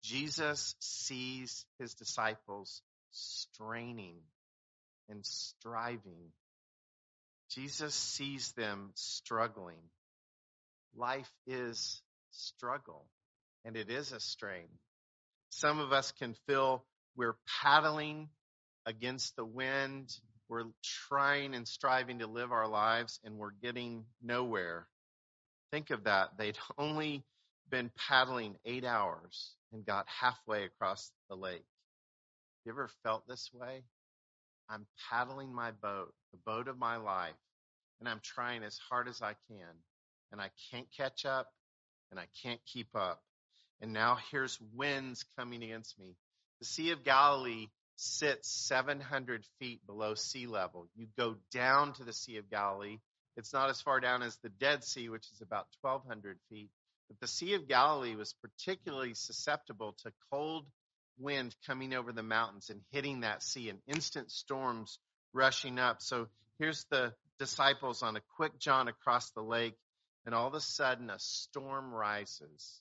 Jesus 0.02 0.74
sees 0.80 1.66
his 1.78 1.92
disciples 1.92 2.80
straining 3.10 4.16
and 5.10 5.26
striving. 5.26 6.32
Jesus 7.50 7.94
sees 7.94 8.52
them 8.52 8.90
struggling. 8.94 9.82
Life 10.96 11.30
is 11.46 12.00
struggle 12.30 13.04
and 13.66 13.76
it 13.76 13.90
is 13.90 14.12
a 14.12 14.20
strain. 14.20 14.68
Some 15.50 15.78
of 15.78 15.92
us 15.92 16.10
can 16.12 16.36
feel 16.46 16.86
we're 17.16 17.36
paddling 17.62 18.30
against 18.86 19.36
the 19.36 19.44
wind. 19.44 20.08
We're 20.48 20.64
trying 21.10 21.54
and 21.54 21.68
striving 21.68 22.20
to 22.20 22.26
live 22.26 22.50
our 22.50 22.66
lives 22.66 23.20
and 23.24 23.36
we're 23.36 23.50
getting 23.50 24.06
nowhere. 24.22 24.86
Think 25.70 25.90
of 25.90 26.04
that. 26.04 26.30
They'd 26.38 26.58
only 26.78 27.24
been 27.70 27.90
paddling 28.08 28.56
eight 28.64 28.84
hours 28.84 29.54
and 29.72 29.84
got 29.84 30.06
halfway 30.08 30.64
across 30.64 31.10
the 31.28 31.36
lake. 31.36 31.64
You 32.64 32.72
ever 32.72 32.90
felt 33.02 33.26
this 33.26 33.50
way? 33.52 33.82
I'm 34.68 34.86
paddling 35.10 35.54
my 35.54 35.70
boat, 35.70 36.12
the 36.32 36.38
boat 36.44 36.68
of 36.68 36.78
my 36.78 36.96
life, 36.96 37.34
and 38.00 38.08
I'm 38.08 38.20
trying 38.22 38.62
as 38.62 38.78
hard 38.90 39.08
as 39.08 39.22
I 39.22 39.34
can, 39.48 39.74
and 40.30 40.40
I 40.40 40.50
can't 40.70 40.86
catch 40.96 41.24
up, 41.24 41.48
and 42.10 42.20
I 42.20 42.26
can't 42.42 42.60
keep 42.66 42.88
up. 42.94 43.22
And 43.80 43.92
now 43.92 44.18
here's 44.30 44.58
winds 44.74 45.24
coming 45.38 45.62
against 45.62 45.98
me. 45.98 46.16
The 46.60 46.66
Sea 46.66 46.90
of 46.90 47.04
Galilee 47.04 47.68
sits 47.96 48.50
700 48.66 49.44
feet 49.58 49.86
below 49.86 50.14
sea 50.14 50.46
level. 50.46 50.88
You 50.94 51.06
go 51.16 51.36
down 51.52 51.94
to 51.94 52.04
the 52.04 52.12
Sea 52.12 52.36
of 52.36 52.50
Galilee, 52.50 52.98
it's 53.38 53.52
not 53.52 53.70
as 53.70 53.80
far 53.80 54.00
down 54.00 54.22
as 54.22 54.36
the 54.38 54.48
Dead 54.48 54.82
Sea, 54.82 55.08
which 55.08 55.30
is 55.32 55.40
about 55.40 55.68
1,200 55.82 56.38
feet. 56.50 56.70
But 57.06 57.20
the 57.20 57.28
Sea 57.28 57.54
of 57.54 57.68
Galilee 57.68 58.16
was 58.16 58.34
particularly 58.42 59.14
susceptible 59.14 59.94
to 60.02 60.12
cold 60.32 60.66
wind 61.18 61.54
coming 61.64 61.94
over 61.94 62.12
the 62.12 62.24
mountains 62.24 62.68
and 62.68 62.80
hitting 62.90 63.20
that 63.20 63.44
sea 63.44 63.70
and 63.70 63.78
instant 63.86 64.32
storms 64.32 64.98
rushing 65.32 65.78
up. 65.78 66.02
So 66.02 66.26
here's 66.58 66.84
the 66.90 67.14
disciples 67.38 68.02
on 68.02 68.16
a 68.16 68.22
quick 68.36 68.58
jaunt 68.58 68.88
across 68.88 69.30
the 69.30 69.42
lake, 69.42 69.76
and 70.26 70.34
all 70.34 70.48
of 70.48 70.54
a 70.54 70.60
sudden 70.60 71.08
a 71.08 71.18
storm 71.18 71.94
rises. 71.94 72.80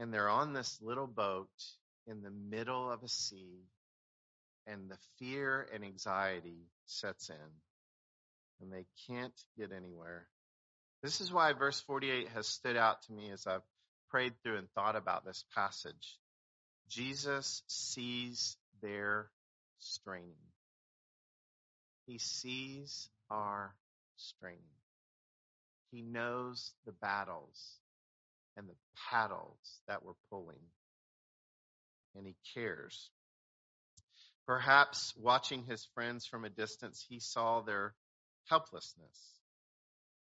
And 0.00 0.12
they're 0.12 0.28
on 0.28 0.52
this 0.52 0.80
little 0.82 1.06
boat 1.06 1.48
in 2.08 2.22
the 2.22 2.30
middle 2.30 2.90
of 2.90 3.04
a 3.04 3.08
sea, 3.08 3.60
and 4.66 4.90
the 4.90 4.98
fear 5.20 5.68
and 5.72 5.84
anxiety 5.84 6.66
sets 6.86 7.30
in 7.30 7.36
and 8.62 8.72
they 8.72 8.86
can't 9.08 9.34
get 9.58 9.70
anywhere. 9.72 10.26
This 11.02 11.20
is 11.20 11.32
why 11.32 11.52
verse 11.52 11.80
48 11.80 12.28
has 12.28 12.46
stood 12.46 12.76
out 12.76 13.02
to 13.02 13.12
me 13.12 13.30
as 13.32 13.46
I've 13.46 13.62
prayed 14.10 14.34
through 14.42 14.58
and 14.58 14.70
thought 14.70 14.94
about 14.94 15.24
this 15.24 15.44
passage. 15.54 16.18
Jesus 16.88 17.62
sees 17.66 18.56
their 18.80 19.28
straining. 19.78 20.36
He 22.06 22.18
sees 22.18 23.08
our 23.30 23.74
straining. 24.16 24.60
He 25.90 26.02
knows 26.02 26.72
the 26.86 26.92
battles 26.92 27.78
and 28.56 28.68
the 28.68 28.76
paddles 29.10 29.80
that 29.88 30.04
we're 30.04 30.12
pulling. 30.30 30.60
And 32.14 32.26
he 32.26 32.36
cares. 32.54 33.10
Perhaps 34.46 35.14
watching 35.16 35.64
his 35.64 35.86
friends 35.94 36.26
from 36.26 36.44
a 36.44 36.50
distance, 36.50 37.04
he 37.08 37.18
saw 37.20 37.60
their 37.60 37.94
helplessness. 38.48 39.40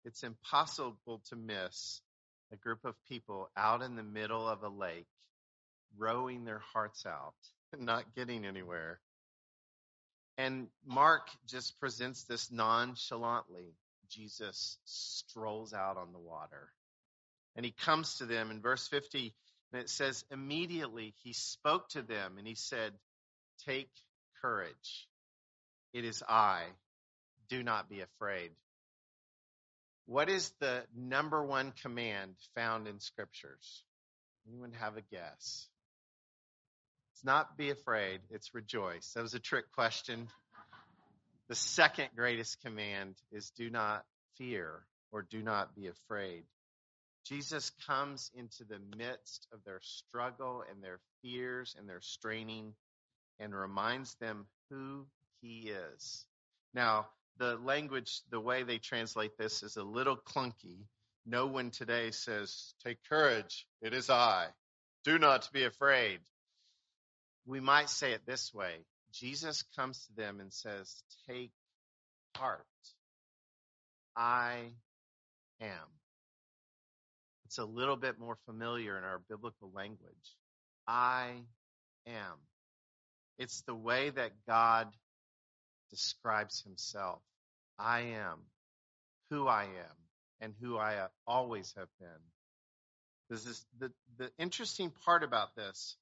It's 0.04 0.24
impossible 0.24 1.22
to 1.30 1.36
miss 1.36 2.02
a 2.52 2.58
group 2.58 2.86
of 2.86 2.96
people 3.08 3.50
out 3.56 3.82
in 3.82 3.96
the 3.96 4.04
middle 4.04 4.48
of 4.48 4.64
a 4.64 4.70
lake, 4.70 5.08
rowing 5.98 6.44
their 6.44 6.62
hearts 6.74 7.06
out, 7.06 7.36
and 7.72 7.82
not 7.86 8.16
getting 8.16 8.46
anywhere. 8.46 9.00
And 10.38 10.68
Mark 10.86 11.28
just 11.48 11.80
presents 11.80 12.24
this 12.24 12.52
nonchalantly. 12.52 13.76
Jesus 14.10 14.78
strolls 14.86 15.74
out 15.74 15.98
on 15.98 16.12
the 16.12 16.20
water. 16.20 16.72
And 17.56 17.66
he 17.66 17.72
comes 17.72 18.18
to 18.18 18.26
them 18.26 18.50
in 18.50 18.62
verse 18.62 18.88
50, 18.88 19.34
and 19.72 19.82
it 19.82 19.90
says, 19.90 20.24
Immediately 20.32 21.14
he 21.24 21.34
spoke 21.34 21.90
to 21.90 22.02
them 22.02 22.38
and 22.38 22.48
he 22.48 22.56
said, 22.56 22.94
Take 23.66 23.92
courage. 24.42 25.08
It 25.94 26.06
is 26.06 26.24
I 26.28 26.64
do 27.52 27.62
not 27.62 27.90
be 27.90 28.00
afraid. 28.00 28.52
What 30.06 30.30
is 30.30 30.52
the 30.62 30.84
number 30.96 31.44
one 31.44 31.74
command 31.82 32.36
found 32.56 32.88
in 32.88 33.02
scriptures? 33.02 33.84
Anyone 34.48 34.72
have 34.80 34.96
a 34.96 35.02
guess? 35.02 35.68
It's 37.14 37.26
not 37.26 37.58
be 37.58 37.70
afraid, 37.70 38.22
it's 38.30 38.56
rejoice. 38.56 39.12
That 39.14 39.22
was 39.22 39.34
a 39.34 39.40
trick 39.40 39.66
question. 39.74 40.30
The 41.50 41.56
second 41.56 42.08
greatest 42.16 42.62
command 42.62 43.16
is 43.34 43.52
do 43.58 43.70
not 43.70 44.06
fear 44.38 44.86
or 45.12 45.22
do 45.22 45.44
not 45.44 45.76
be 45.76 45.88
afraid. 45.88 46.44
Jesus 47.26 47.70
comes 47.86 48.32
into 48.34 48.64
the 48.64 48.80
midst 48.98 49.46
of 49.54 49.60
their 49.66 49.82
struggle 49.84 50.64
and 50.72 50.82
their 50.82 51.00
fears 51.22 51.76
and 51.78 51.88
their 51.88 52.02
straining 52.02 52.74
and 53.40 53.54
reminds 53.54 54.16
them 54.16 54.46
who 54.70 55.06
he 55.42 55.70
is. 55.70 56.26
Now, 56.74 57.08
the 57.42 57.58
language, 57.58 58.22
the 58.30 58.40
way 58.40 58.62
they 58.62 58.78
translate 58.78 59.36
this 59.36 59.64
is 59.64 59.76
a 59.76 59.84
little 59.84 60.16
clunky. 60.16 60.86
No 61.26 61.48
one 61.48 61.72
today 61.72 62.12
says, 62.12 62.76
Take 62.86 63.00
courage, 63.10 63.66
it 63.82 63.96
is 63.96 64.12
I. 64.12 64.46
Do 65.04 65.18
not 65.18 65.52
be 65.52 65.64
afraid. 65.64 66.20
We 67.48 67.60
might 67.60 67.90
say 67.90 68.12
it 68.12 68.28
this 68.28 68.54
way 68.54 68.86
Jesus 69.12 69.64
comes 69.76 70.06
to 70.06 70.14
them 70.14 70.40
and 70.40 70.54
says, 70.54 71.04
Take 71.28 71.52
heart. 72.38 72.64
I 74.16 74.74
am. 75.62 75.90
It's 77.46 77.58
a 77.58 77.66
little 77.66 77.98
bit 77.98 78.20
more 78.20 78.38
familiar 78.46 79.00
in 79.00 79.04
our 79.04 79.20
biblical 79.28 79.72
language. 79.74 80.38
I 80.88 81.32
am. 82.06 82.38
It's 83.40 83.64
the 83.64 83.76
way 83.76 84.12
that 84.12 84.32
God 84.48 84.90
describes 85.90 86.62
himself. 86.62 87.22
I 87.82 88.02
am 88.18 88.40
who 89.30 89.48
I 89.48 89.64
am 89.64 89.98
and 90.40 90.54
who 90.62 90.78
I 90.78 90.98
uh, 90.98 91.08
always 91.26 91.74
have 91.78 91.88
been. 92.00 92.10
This 93.30 93.46
is 93.46 93.66
the, 93.80 93.92
the 94.18 94.30
interesting 94.38 94.92
part 95.06 95.24
about 95.24 95.56
this 95.56 95.96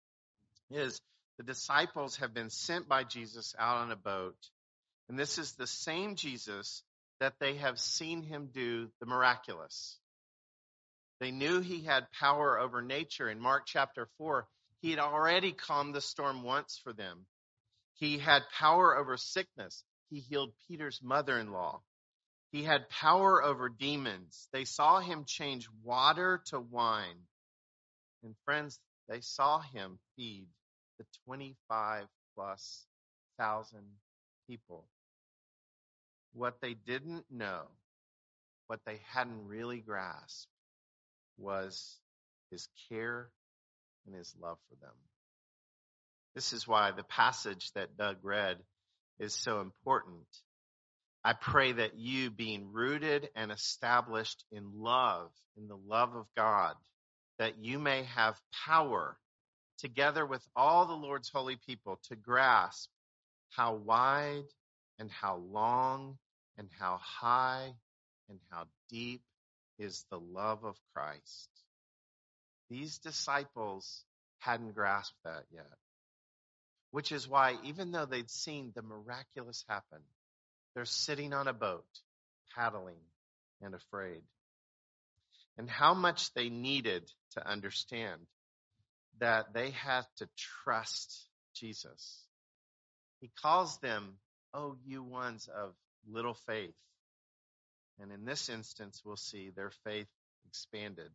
is 0.71 0.99
the 1.37 1.43
disciples 1.43 2.17
have 2.17 2.33
been 2.33 2.49
sent 2.49 2.89
by 2.89 3.03
Jesus 3.03 3.55
out 3.57 3.77
on 3.77 3.91
a 3.91 3.95
boat. 3.95 4.37
And 5.07 5.17
this 5.17 5.37
is 5.37 5.53
the 5.53 5.67
same 5.67 6.15
Jesus 6.15 6.83
that 7.19 7.35
they 7.39 7.55
have 7.57 7.79
seen 7.79 8.23
him 8.23 8.49
do 8.53 8.89
the 8.99 9.05
miraculous. 9.05 9.97
They 11.19 11.31
knew 11.31 11.59
he 11.59 11.83
had 11.83 12.11
power 12.11 12.59
over 12.59 12.81
nature. 12.81 13.29
In 13.29 13.39
Mark 13.39 13.63
chapter 13.65 14.07
4, 14.17 14.47
he 14.81 14.91
had 14.91 14.99
already 14.99 15.51
calmed 15.51 15.93
the 15.93 16.01
storm 16.01 16.43
once 16.43 16.79
for 16.83 16.93
them. 16.93 17.25
He 17.95 18.17
had 18.17 18.43
power 18.57 18.97
over 18.97 19.17
sickness. 19.17 19.83
He 20.09 20.19
healed 20.19 20.53
Peter's 20.67 21.01
mother 21.03 21.37
in 21.37 21.51
law. 21.51 21.81
He 22.51 22.63
had 22.63 22.89
power 22.89 23.43
over 23.43 23.69
demons. 23.69 24.47
They 24.51 24.65
saw 24.65 24.99
him 24.99 25.25
change 25.25 25.67
water 25.83 26.41
to 26.47 26.59
wine. 26.59 27.27
And 28.23 28.35
friends, 28.45 28.79
they 29.07 29.21
saw 29.21 29.59
him 29.59 29.99
feed 30.15 30.47
the 30.97 31.05
25 31.25 32.07
plus 32.35 32.85
thousand 33.37 33.85
people. 34.47 34.85
What 36.33 36.59
they 36.61 36.73
didn't 36.73 37.25
know, 37.31 37.63
what 38.67 38.79
they 38.85 38.99
hadn't 39.11 39.47
really 39.47 39.79
grasped, 39.79 40.47
was 41.37 41.97
his 42.51 42.67
care 42.89 43.29
and 44.05 44.15
his 44.15 44.33
love 44.41 44.57
for 44.69 44.75
them. 44.75 44.95
This 46.35 46.53
is 46.53 46.67
why 46.67 46.91
the 46.91 47.03
passage 47.03 47.71
that 47.73 47.97
Doug 47.97 48.17
read 48.23 48.57
is 49.19 49.33
so 49.33 49.61
important. 49.61 50.25
I 51.23 51.33
pray 51.33 51.73
that 51.73 51.97
you, 51.97 52.31
being 52.31 52.71
rooted 52.71 53.29
and 53.35 53.51
established 53.51 54.43
in 54.51 54.71
love, 54.75 55.31
in 55.57 55.67
the 55.67 55.77
love 55.87 56.15
of 56.15 56.25
God, 56.35 56.75
that 57.37 57.63
you 57.63 57.77
may 57.77 58.03
have 58.15 58.39
power 58.65 59.17
together 59.79 60.25
with 60.25 60.45
all 60.55 60.85
the 60.85 60.93
Lord's 60.93 61.29
holy 61.29 61.57
people 61.67 61.99
to 62.09 62.15
grasp 62.15 62.89
how 63.49 63.75
wide 63.75 64.45
and 64.97 65.11
how 65.11 65.37
long 65.37 66.17
and 66.57 66.69
how 66.79 66.99
high 67.01 67.73
and 68.29 68.39
how 68.49 68.65
deep 68.89 69.21
is 69.77 70.05
the 70.09 70.19
love 70.19 70.63
of 70.63 70.75
Christ. 70.93 71.49
These 72.69 72.99
disciples 72.99 74.03
hadn't 74.39 74.75
grasped 74.75 75.17
that 75.23 75.45
yet 75.51 75.65
which 76.91 77.11
is 77.11 77.27
why, 77.27 77.55
even 77.63 77.91
though 77.91 78.05
they'd 78.05 78.29
seen 78.29 78.71
the 78.75 78.81
miraculous 78.81 79.63
happen, 79.67 79.99
they're 80.73 80.85
sitting 80.85 81.33
on 81.33 81.47
a 81.47 81.53
boat, 81.53 81.85
paddling 82.55 83.01
and 83.61 83.75
afraid. 83.75 84.21
And 85.57 85.69
how 85.69 85.93
much 85.93 86.33
they 86.33 86.49
needed 86.49 87.11
to 87.31 87.47
understand 87.47 88.21
that 89.19 89.53
they 89.53 89.71
had 89.71 90.05
to 90.17 90.29
trust 90.63 91.27
Jesus. 91.53 92.23
He 93.19 93.29
calls 93.41 93.77
them, 93.79 94.15
Oh, 94.53 94.75
you 94.85 95.03
ones 95.03 95.47
of 95.53 95.73
little 96.07 96.33
faith. 96.47 96.73
And 97.99 98.11
in 98.11 98.25
this 98.25 98.49
instance, 98.49 99.01
we'll 99.05 99.17
see 99.17 99.49
their 99.49 99.71
faith 99.83 100.07
expanded. 100.47 101.11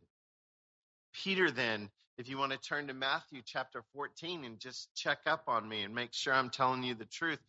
Peter 1.22 1.50
then 1.50 1.90
if 2.16 2.28
you 2.28 2.38
want 2.38 2.52
to 2.52 2.58
turn 2.58 2.86
to 2.86 2.94
Matthew 2.94 3.42
chapter 3.44 3.82
14 3.92 4.44
and 4.44 4.60
just 4.60 4.88
check 4.94 5.18
up 5.26 5.44
on 5.48 5.68
me 5.68 5.82
and 5.82 5.94
make 5.94 6.12
sure 6.12 6.32
I'm 6.32 6.50
telling 6.50 6.84
you 6.84 6.94
the 6.94 7.06
truth. 7.06 7.40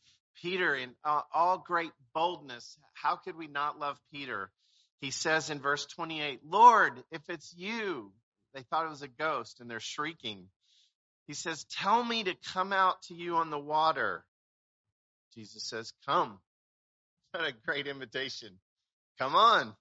Peter, 0.41 0.75
in 0.75 0.91
all 1.05 1.63
great 1.65 1.91
boldness, 2.13 2.77
how 2.93 3.15
could 3.15 3.37
we 3.37 3.47
not 3.47 3.79
love 3.79 3.97
Peter? 4.11 4.51
He 5.01 5.11
says 5.11 5.49
in 5.49 5.59
verse 5.59 5.85
28, 5.85 6.41
Lord, 6.45 7.03
if 7.11 7.21
it's 7.29 7.53
you, 7.55 8.11
they 8.53 8.63
thought 8.63 8.85
it 8.85 8.89
was 8.89 9.03
a 9.03 9.07
ghost 9.07 9.59
and 9.59 9.69
they're 9.69 9.79
shrieking. 9.79 10.47
He 11.27 11.33
says, 11.33 11.65
Tell 11.65 12.03
me 12.03 12.23
to 12.23 12.35
come 12.53 12.73
out 12.73 13.01
to 13.03 13.13
you 13.13 13.35
on 13.35 13.49
the 13.49 13.59
water. 13.59 14.25
Jesus 15.33 15.63
says, 15.63 15.93
Come. 16.05 16.39
What 17.31 17.49
a 17.49 17.53
great 17.65 17.85
invitation. 17.85 18.59
Come 19.19 19.35
on. 19.35 19.61
And 19.63 19.73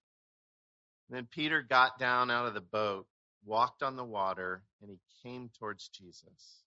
then 1.11 1.29
Peter 1.31 1.63
got 1.63 2.01
down 2.01 2.29
out 2.29 2.47
of 2.47 2.55
the 2.55 2.61
boat 2.61 3.07
walked 3.45 3.83
on 3.83 3.97
the 3.97 4.05
water, 4.05 4.63
and 4.81 4.91
he 4.91 4.99
came 5.23 5.51
towards 5.59 5.89
Jesus. 5.89 6.63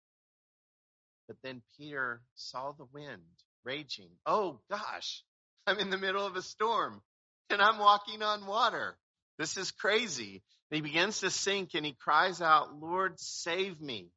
But 1.26 1.36
then 1.42 1.62
Peter 1.76 2.20
saw 2.34 2.72
the 2.72 2.86
wind 2.92 3.22
raging. 3.64 4.10
Oh 4.24 4.60
gosh, 4.70 5.22
I'm 5.66 5.78
in 5.78 5.90
the 5.90 5.98
middle 5.98 6.24
of 6.24 6.36
a 6.36 6.42
storm 6.42 7.02
and 7.50 7.60
I'm 7.60 7.78
walking 7.78 8.22
on 8.22 8.46
water. 8.46 8.96
This 9.38 9.56
is 9.56 9.72
crazy. 9.72 10.42
And 10.70 10.76
he 10.76 10.80
begins 10.80 11.20
to 11.20 11.30
sink 11.30 11.74
and 11.74 11.84
he 11.84 11.92
cries 11.92 12.40
out, 12.40 12.78
Lord, 12.80 13.18
save 13.18 13.80
me. 13.80 14.10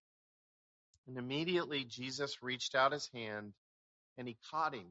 And 1.07 1.17
immediately 1.17 1.83
Jesus 1.83 2.43
reached 2.43 2.75
out 2.75 2.91
his 2.91 3.09
hand 3.13 3.53
and 4.17 4.27
he 4.27 4.37
caught 4.51 4.75
him. 4.75 4.85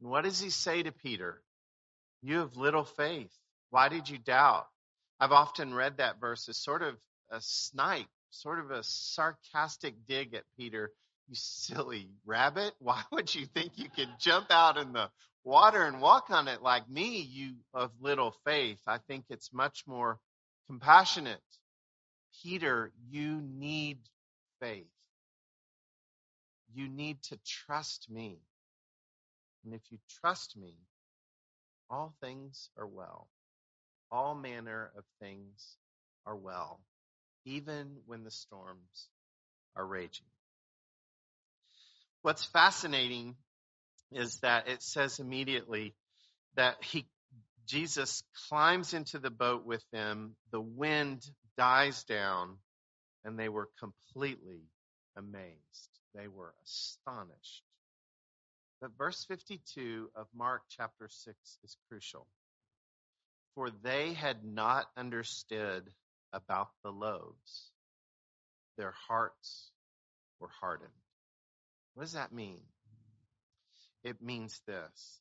And 0.00 0.10
what 0.10 0.24
does 0.24 0.40
he 0.40 0.50
say 0.50 0.82
to 0.82 0.92
Peter? 0.92 1.42
You 2.22 2.38
have 2.38 2.56
little 2.56 2.84
faith. 2.84 3.32
Why 3.70 3.88
did 3.88 4.08
you 4.08 4.18
doubt? 4.18 4.66
I've 5.20 5.32
often 5.32 5.74
read 5.74 5.98
that 5.98 6.18
verse 6.18 6.48
as 6.48 6.56
sort 6.56 6.82
of 6.82 6.96
a 7.30 7.40
snipe, 7.40 8.08
sort 8.30 8.58
of 8.58 8.70
a 8.70 8.82
sarcastic 8.82 9.94
dig 10.08 10.34
at 10.34 10.44
Peter. 10.56 10.92
You 11.28 11.34
silly 11.34 12.08
rabbit. 12.24 12.72
Why 12.80 13.02
would 13.12 13.34
you 13.34 13.44
think 13.46 13.72
you 13.76 13.90
could 13.90 14.08
jump 14.18 14.46
out 14.50 14.78
in 14.78 14.92
the 14.94 15.10
water 15.44 15.84
and 15.84 16.00
walk 16.00 16.30
on 16.30 16.48
it 16.48 16.62
like 16.62 16.88
me, 16.88 17.20
you 17.20 17.56
of 17.74 17.90
little 18.00 18.34
faith? 18.46 18.80
I 18.86 18.98
think 18.98 19.26
it's 19.28 19.52
much 19.52 19.84
more 19.86 20.18
compassionate. 20.66 21.40
Peter, 22.42 22.90
you 23.10 23.42
need 23.42 23.98
faith. 24.60 24.86
You 26.72 26.88
need 26.88 27.22
to 27.24 27.38
trust 27.44 28.08
me. 28.08 28.38
And 29.64 29.74
if 29.74 29.82
you 29.90 29.98
trust 30.22 30.56
me, 30.56 30.76
all 31.90 32.14
things 32.22 32.70
are 32.78 32.86
well 32.86 33.28
all 34.10 34.34
manner 34.34 34.90
of 34.96 35.04
things 35.20 35.76
are 36.26 36.36
well, 36.36 36.80
even 37.44 37.96
when 38.06 38.24
the 38.24 38.30
storms 38.30 39.08
are 39.76 39.86
raging. 39.86 40.26
What's 42.22 42.44
fascinating 42.44 43.36
is 44.12 44.40
that 44.40 44.68
it 44.68 44.82
says 44.82 45.18
immediately 45.18 45.94
that 46.56 46.82
he 46.82 47.06
Jesus 47.66 48.24
climbs 48.48 48.94
into 48.94 49.20
the 49.20 49.30
boat 49.30 49.64
with 49.64 49.84
them, 49.92 50.34
the 50.50 50.60
wind 50.60 51.24
dies 51.56 52.02
down, 52.02 52.56
and 53.24 53.38
they 53.38 53.48
were 53.48 53.68
completely 53.78 54.62
amazed. 55.16 55.88
They 56.14 56.26
were 56.26 56.52
astonished. 56.64 57.62
But 58.80 58.90
verse 58.98 59.24
52 59.28 60.10
of 60.16 60.26
Mark 60.34 60.62
chapter 60.68 61.08
6 61.08 61.36
is 61.62 61.76
crucial 61.88 62.26
for 63.54 63.70
they 63.82 64.12
had 64.12 64.44
not 64.44 64.86
understood 64.96 65.90
about 66.32 66.68
the 66.82 66.90
loaves. 66.90 67.70
Their 68.76 68.94
hearts 69.08 69.70
were 70.38 70.50
hardened. 70.60 70.90
What 71.94 72.04
does 72.04 72.12
that 72.12 72.32
mean? 72.32 72.62
It 74.04 74.22
means 74.22 74.60
this. 74.66 75.20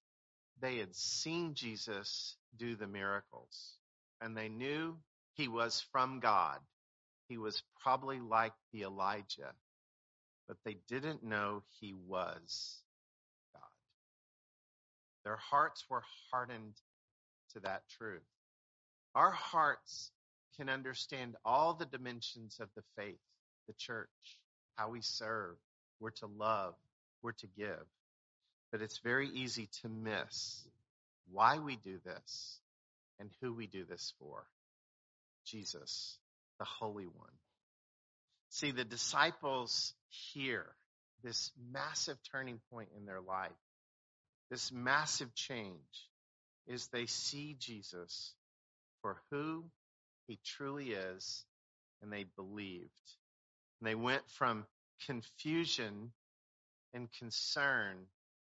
They 0.62 0.78
had 0.78 0.96
seen 0.96 1.54
Jesus 1.54 2.36
do 2.58 2.76
the 2.76 2.88
miracles 2.88 3.76
and 4.22 4.36
they 4.36 4.50
knew 4.50 4.98
he 5.34 5.48
was 5.48 5.86
from 5.92 6.20
God. 6.20 6.60
He 7.28 7.38
was 7.38 7.62
probably 7.82 8.20
like 8.20 8.54
the 8.74 8.84
Elijah, 8.84 9.54
but 10.48 10.58
they 10.66 10.78
didn't 10.88 11.24
know 11.24 11.64
he 11.80 11.94
was 11.94 12.82
God. 13.54 13.62
Their 15.24 15.38
hearts 15.38 15.86
were 15.90 16.04
hardened 16.32 16.76
to 17.54 17.60
that 17.62 17.84
truth. 17.98 18.22
Our 19.16 19.32
hearts 19.32 20.12
can 20.58 20.70
understand 20.70 21.36
all 21.46 21.74
the 21.74 21.86
dimensions 21.86 22.60
of 22.60 22.70
the 22.76 22.84
faith, 22.96 23.20
the 23.68 23.74
church, 23.78 24.10
how 24.76 24.90
we 24.90 25.02
serve, 25.02 25.56
we're 26.00 26.12
to 26.12 26.28
love, 26.28 26.76
we're 27.22 27.32
to 27.34 27.48
give. 27.58 27.86
But 28.72 28.82
it's 28.82 29.00
very 29.00 29.30
easy 29.30 29.70
to 29.82 29.90
miss 29.90 30.64
why 31.32 31.60
we 31.60 31.76
do 31.76 32.00
this 32.06 32.60
and 33.20 33.30
who 33.42 33.54
we 33.54 33.68
do 33.68 33.84
this 33.84 34.14
for 34.20 34.44
Jesus, 35.46 36.18
the 36.60 36.66
Holy 36.66 37.06
One. 37.06 37.30
See, 38.50 38.72
the 38.72 38.84
disciples 38.84 39.94
hear 40.34 40.66
this 41.24 41.52
massive 41.72 42.18
turning 42.32 42.60
point 42.72 42.90
in 42.98 43.06
their 43.06 43.22
life, 43.22 43.52
this 44.50 44.72
massive 44.72 45.34
change, 45.36 46.08
is 46.70 46.88
they 46.88 47.08
see 47.08 47.58
Jesus 47.60 48.34
for 49.02 49.18
who 49.32 49.66
he 50.28 50.40
truly 50.46 50.92
is, 50.92 51.44
and 52.02 52.14
they 52.14 52.26
believed. 52.36 52.90
And 53.82 53.90
they 53.90 53.96
went 53.96 54.22
from 54.38 54.66
confusion 55.06 56.12
and 56.94 57.10
concern 57.20 57.98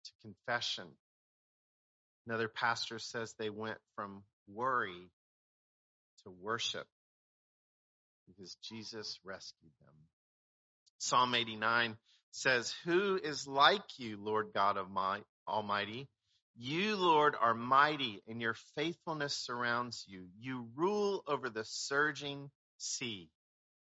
to 0.05 0.11
confession. 0.21 0.87
Another 2.25 2.47
pastor 2.47 2.99
says 2.99 3.33
they 3.37 3.49
went 3.49 3.77
from 3.95 4.23
worry 4.47 5.09
to 6.23 6.31
worship 6.41 6.87
because 8.27 8.55
Jesus 8.63 9.19
rescued 9.23 9.71
them. 9.79 9.95
Psalm 10.97 11.35
89 11.35 11.95
says, 12.31 12.73
Who 12.85 13.19
is 13.21 13.47
like 13.47 13.83
you, 13.97 14.17
Lord 14.19 14.47
God 14.53 14.77
of 14.77 14.89
my 14.89 15.19
Almighty? 15.47 16.07
You, 16.59 16.95
Lord, 16.95 17.35
are 17.39 17.53
mighty, 17.53 18.23
and 18.27 18.41
your 18.41 18.55
faithfulness 18.75 19.35
surrounds 19.35 20.05
you. 20.07 20.27
You 20.39 20.67
rule 20.75 21.23
over 21.27 21.49
the 21.49 21.63
surging 21.63 22.49
sea. 22.77 23.29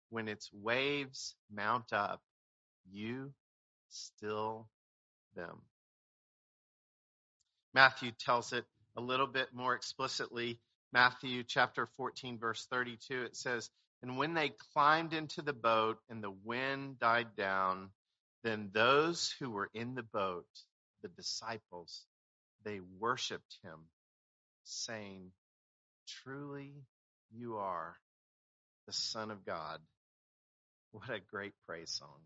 When 0.08 0.28
its 0.28 0.50
waves 0.52 1.34
mount 1.50 1.92
up, 1.92 2.22
you 2.90 3.32
still 3.90 4.68
them. 5.36 5.60
Matthew 7.74 8.10
tells 8.12 8.52
it 8.52 8.64
a 8.96 9.00
little 9.00 9.26
bit 9.26 9.52
more 9.52 9.74
explicitly. 9.74 10.58
Matthew 10.92 11.42
chapter 11.44 11.86
14, 11.96 12.38
verse 12.38 12.66
32, 12.70 13.22
it 13.24 13.36
says, 13.36 13.70
And 14.02 14.16
when 14.16 14.34
they 14.34 14.50
climbed 14.74 15.12
into 15.12 15.42
the 15.42 15.52
boat 15.54 15.98
and 16.08 16.22
the 16.22 16.30
wind 16.30 16.98
died 16.98 17.36
down, 17.36 17.90
then 18.44 18.70
those 18.72 19.34
who 19.38 19.50
were 19.50 19.70
in 19.74 19.94
the 19.94 20.02
boat, 20.02 20.46
the 21.02 21.08
disciples, 21.08 22.06
they 22.64 22.80
worshiped 22.98 23.58
him, 23.62 23.78
saying, 24.64 25.30
Truly 26.06 26.72
you 27.34 27.56
are 27.56 27.96
the 28.86 28.92
Son 28.92 29.30
of 29.30 29.44
God. 29.44 29.80
What 30.92 31.10
a 31.10 31.20
great 31.30 31.54
praise 31.66 31.90
song. 31.90 32.20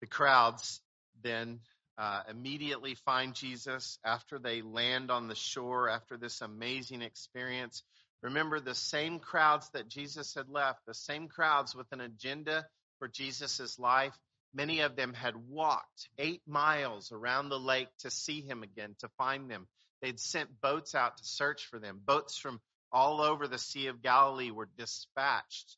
The 0.00 0.06
crowds 0.06 0.80
then 1.22 1.60
uh, 1.98 2.22
immediately 2.28 2.94
find 3.04 3.34
Jesus 3.34 3.98
after 4.04 4.38
they 4.38 4.60
land 4.60 5.10
on 5.10 5.28
the 5.28 5.34
shore, 5.34 5.88
after 5.88 6.16
this 6.16 6.40
amazing 6.40 7.02
experience. 7.02 7.82
Remember 8.22 8.60
the 8.60 8.74
same 8.74 9.18
crowds 9.18 9.70
that 9.70 9.88
Jesus 9.88 10.34
had 10.34 10.48
left, 10.48 10.80
the 10.86 10.94
same 10.94 11.28
crowds 11.28 11.74
with 11.74 11.86
an 11.92 12.00
agenda 12.00 12.66
for 12.98 13.08
Jesus' 13.08 13.78
life. 13.78 14.16
Many 14.54 14.80
of 14.80 14.96
them 14.96 15.12
had 15.12 15.36
walked 15.36 16.08
eight 16.18 16.42
miles 16.46 17.12
around 17.12 17.48
the 17.48 17.58
lake 17.58 17.88
to 17.98 18.10
see 18.10 18.40
him 18.40 18.62
again, 18.62 18.96
to 19.00 19.08
find 19.18 19.50
them. 19.50 19.66
They'd 20.00 20.20
sent 20.20 20.60
boats 20.60 20.94
out 20.94 21.16
to 21.18 21.24
search 21.24 21.66
for 21.66 21.78
them. 21.78 22.00
Boats 22.04 22.38
from 22.38 22.60
all 22.92 23.20
over 23.20 23.48
the 23.48 23.58
Sea 23.58 23.88
of 23.88 24.02
Galilee 24.02 24.50
were 24.50 24.68
dispatched. 24.78 25.76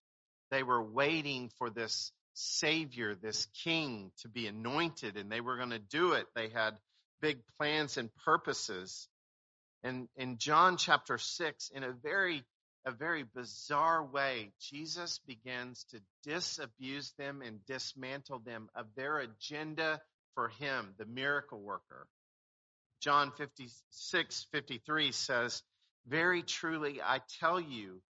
They 0.50 0.62
were 0.62 0.82
waiting 0.82 1.50
for 1.58 1.70
this 1.70 2.12
Savior, 2.34 3.14
this 3.14 3.46
King 3.64 4.12
to 4.18 4.28
be 4.28 4.46
anointed, 4.46 5.16
and 5.16 5.30
they 5.30 5.40
were 5.40 5.56
going 5.56 5.70
to 5.70 5.78
do 5.78 6.12
it. 6.12 6.26
They 6.34 6.48
had 6.48 6.78
big 7.20 7.40
plans 7.58 7.96
and 7.96 8.14
purposes. 8.24 9.08
And 9.82 10.08
in 10.16 10.38
John 10.38 10.76
chapter 10.76 11.18
6, 11.18 11.70
in 11.70 11.82
a 11.82 11.92
very 11.92 12.44
a 12.84 12.90
very 12.90 13.24
bizarre 13.34 14.04
way, 14.04 14.52
Jesus 14.60 15.20
begins 15.26 15.84
to 15.90 16.00
disabuse 16.24 17.12
them 17.18 17.42
and 17.42 17.64
dismantle 17.66 18.40
them 18.40 18.68
of 18.74 18.86
their 18.96 19.18
agenda 19.18 20.00
for 20.34 20.48
him, 20.48 20.94
the 20.98 21.06
miracle 21.06 21.60
worker. 21.60 22.06
John 23.00 23.32
56, 23.36 24.46
53 24.52 25.12
says, 25.12 25.62
Very 26.06 26.42
truly, 26.42 27.00
I 27.02 27.20
tell 27.40 27.60
you, 27.60 28.00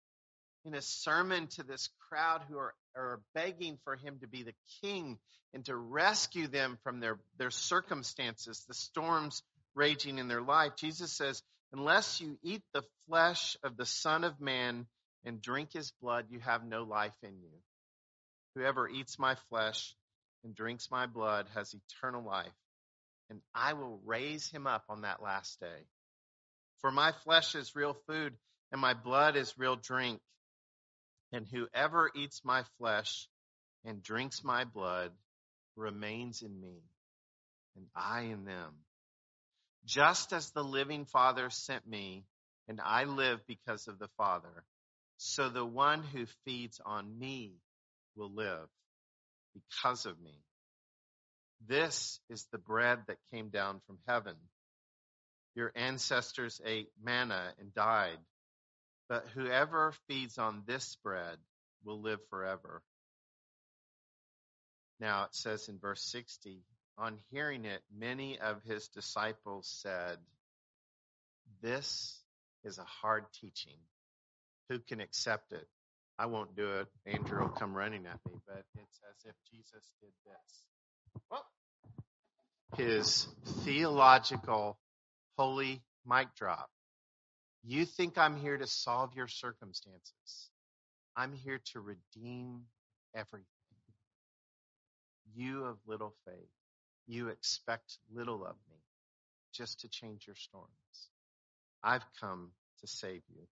in 0.65 0.73
a 0.73 0.81
sermon 0.81 1.47
to 1.47 1.63
this 1.63 1.89
crowd 2.09 2.41
who 2.49 2.57
are, 2.57 2.73
are 2.95 3.21
begging 3.33 3.77
for 3.83 3.95
him 3.95 4.19
to 4.21 4.27
be 4.27 4.43
the 4.43 4.55
king 4.81 5.17
and 5.53 5.65
to 5.65 5.75
rescue 5.75 6.47
them 6.47 6.77
from 6.83 6.99
their, 6.99 7.19
their 7.37 7.51
circumstances, 7.51 8.65
the 8.67 8.73
storms 8.73 9.41
raging 9.75 10.17
in 10.17 10.27
their 10.27 10.41
life, 10.41 10.73
Jesus 10.75 11.11
says, 11.11 11.41
Unless 11.71 12.19
you 12.19 12.37
eat 12.41 12.63
the 12.73 12.83
flesh 13.07 13.55
of 13.63 13.77
the 13.77 13.85
Son 13.85 14.23
of 14.23 14.41
Man 14.41 14.87
and 15.23 15.41
drink 15.41 15.73
his 15.73 15.91
blood, 16.01 16.25
you 16.29 16.39
have 16.39 16.63
no 16.65 16.83
life 16.83 17.15
in 17.21 17.39
you. 17.41 17.61
Whoever 18.55 18.89
eats 18.89 19.19
my 19.19 19.35
flesh 19.49 19.95
and 20.43 20.55
drinks 20.55 20.89
my 20.89 21.05
blood 21.05 21.47
has 21.53 21.73
eternal 21.75 22.23
life, 22.23 22.51
and 23.29 23.41
I 23.53 23.73
will 23.73 24.01
raise 24.03 24.49
him 24.49 24.65
up 24.65 24.85
on 24.89 25.01
that 25.01 25.21
last 25.21 25.59
day. 25.59 25.85
For 26.81 26.91
my 26.91 27.11
flesh 27.23 27.55
is 27.55 27.75
real 27.75 27.95
food, 28.07 28.33
and 28.71 28.81
my 28.81 28.93
blood 28.93 29.35
is 29.35 29.57
real 29.57 29.75
drink. 29.75 30.21
And 31.31 31.45
whoever 31.45 32.09
eats 32.15 32.43
my 32.43 32.63
flesh 32.79 33.27
and 33.85 34.01
drinks 34.01 34.43
my 34.43 34.63
blood 34.63 35.11
remains 35.75 36.41
in 36.41 36.59
me, 36.59 36.81
and 37.75 37.85
I 37.95 38.21
in 38.21 38.45
them. 38.45 38.73
Just 39.85 40.33
as 40.33 40.51
the 40.51 40.63
living 40.63 41.05
Father 41.05 41.49
sent 41.49 41.87
me, 41.87 42.25
and 42.67 42.79
I 42.83 43.05
live 43.05 43.39
because 43.47 43.87
of 43.87 43.97
the 43.97 44.09
Father, 44.17 44.63
so 45.17 45.49
the 45.49 45.65
one 45.65 46.03
who 46.03 46.25
feeds 46.45 46.79
on 46.85 47.17
me 47.17 47.55
will 48.15 48.31
live 48.33 48.67
because 49.53 50.05
of 50.05 50.19
me. 50.21 50.43
This 51.67 52.19
is 52.29 52.45
the 52.51 52.57
bread 52.57 52.99
that 53.07 53.17
came 53.31 53.49
down 53.49 53.81
from 53.85 53.97
heaven. 54.07 54.35
Your 55.55 55.71
ancestors 55.75 56.61
ate 56.63 56.89
manna 57.03 57.53
and 57.59 57.73
died, 57.73 58.19
but 59.09 59.25
whoever 59.33 59.93
feeds 60.07 60.37
on 60.37 60.63
this 60.67 60.95
bread 61.03 61.37
will 61.83 62.01
live 62.01 62.19
forever. 62.29 62.81
Now 64.99 65.23
it 65.23 65.35
says 65.35 65.67
in 65.67 65.79
verse 65.79 66.03
60 66.11 66.61
on 66.99 67.17
hearing 67.31 67.65
it, 67.65 67.81
many 67.97 68.37
of 68.39 68.61
his 68.63 68.87
disciples 68.89 69.67
said, 69.81 70.17
This 71.61 72.19
is 72.63 72.77
a 72.77 72.83
hard 72.83 73.23
teaching. 73.39 73.77
Who 74.69 74.79
can 74.79 74.99
accept 74.99 75.53
it? 75.53 75.67
I 76.19 76.25
won't 76.25 76.55
do 76.55 76.79
it. 76.79 76.87
Andrew 77.05 77.39
will 77.39 77.49
come 77.49 77.73
running 77.73 78.05
at 78.05 78.19
me, 78.27 78.37
but 78.45 78.63
it's 78.75 78.99
as 79.09 79.25
if 79.25 79.35
Jesus 79.49 79.89
did 80.01 80.11
this. 80.25 81.21
Well, 81.31 81.45
his 82.75 83.27
theological 83.63 84.77
holy 85.37 85.81
mic 86.05 86.27
drop. 86.37 86.69
You 87.63 87.85
think 87.85 88.17
I'm 88.17 88.35
here 88.35 88.57
to 88.57 88.67
solve 88.67 89.15
your 89.15 89.27
circumstances. 89.27 90.49
I'm 91.15 91.33
here 91.33 91.61
to 91.73 91.79
redeem 91.79 92.61
everything. 93.15 93.45
You 95.35 95.65
of 95.65 95.77
little 95.87 96.13
faith 96.25 96.49
you 97.09 97.29
expect 97.29 97.97
little 98.13 98.45
of 98.45 98.55
me 98.69 98.77
just 99.53 99.81
to 99.81 99.89
change 99.89 100.27
your 100.27 100.35
storms. 100.35 101.09
I've 101.83 102.05
come 102.21 102.51
to 102.81 102.87
save 102.87 103.23
you. 103.29 103.47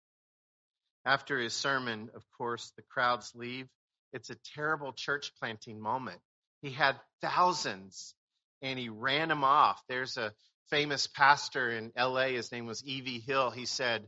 After 1.06 1.38
his 1.40 1.54
sermon, 1.54 2.10
of 2.16 2.24
course, 2.38 2.72
the 2.76 2.82
crowds 2.82 3.32
leave. 3.36 3.68
It's 4.12 4.32
a 4.32 4.38
terrible 4.56 4.92
church 4.94 5.34
planting 5.40 5.80
moment. 5.80 6.20
He 6.62 6.72
had 6.72 7.00
thousands 7.22 8.16
and 8.62 8.80
he 8.80 8.90
ran 8.90 9.28
them 9.28 9.44
off. 9.44 9.82
There's 9.88 10.18
a 10.18 10.34
famous 10.70 11.08
pastor 11.08 11.70
in 11.70 11.92
LA. 11.98 12.28
His 12.30 12.52
name 12.52 12.66
was 12.66 12.84
E.V. 12.86 13.20
Hill. 13.20 13.52
He 13.52 13.66
said, 13.66 14.08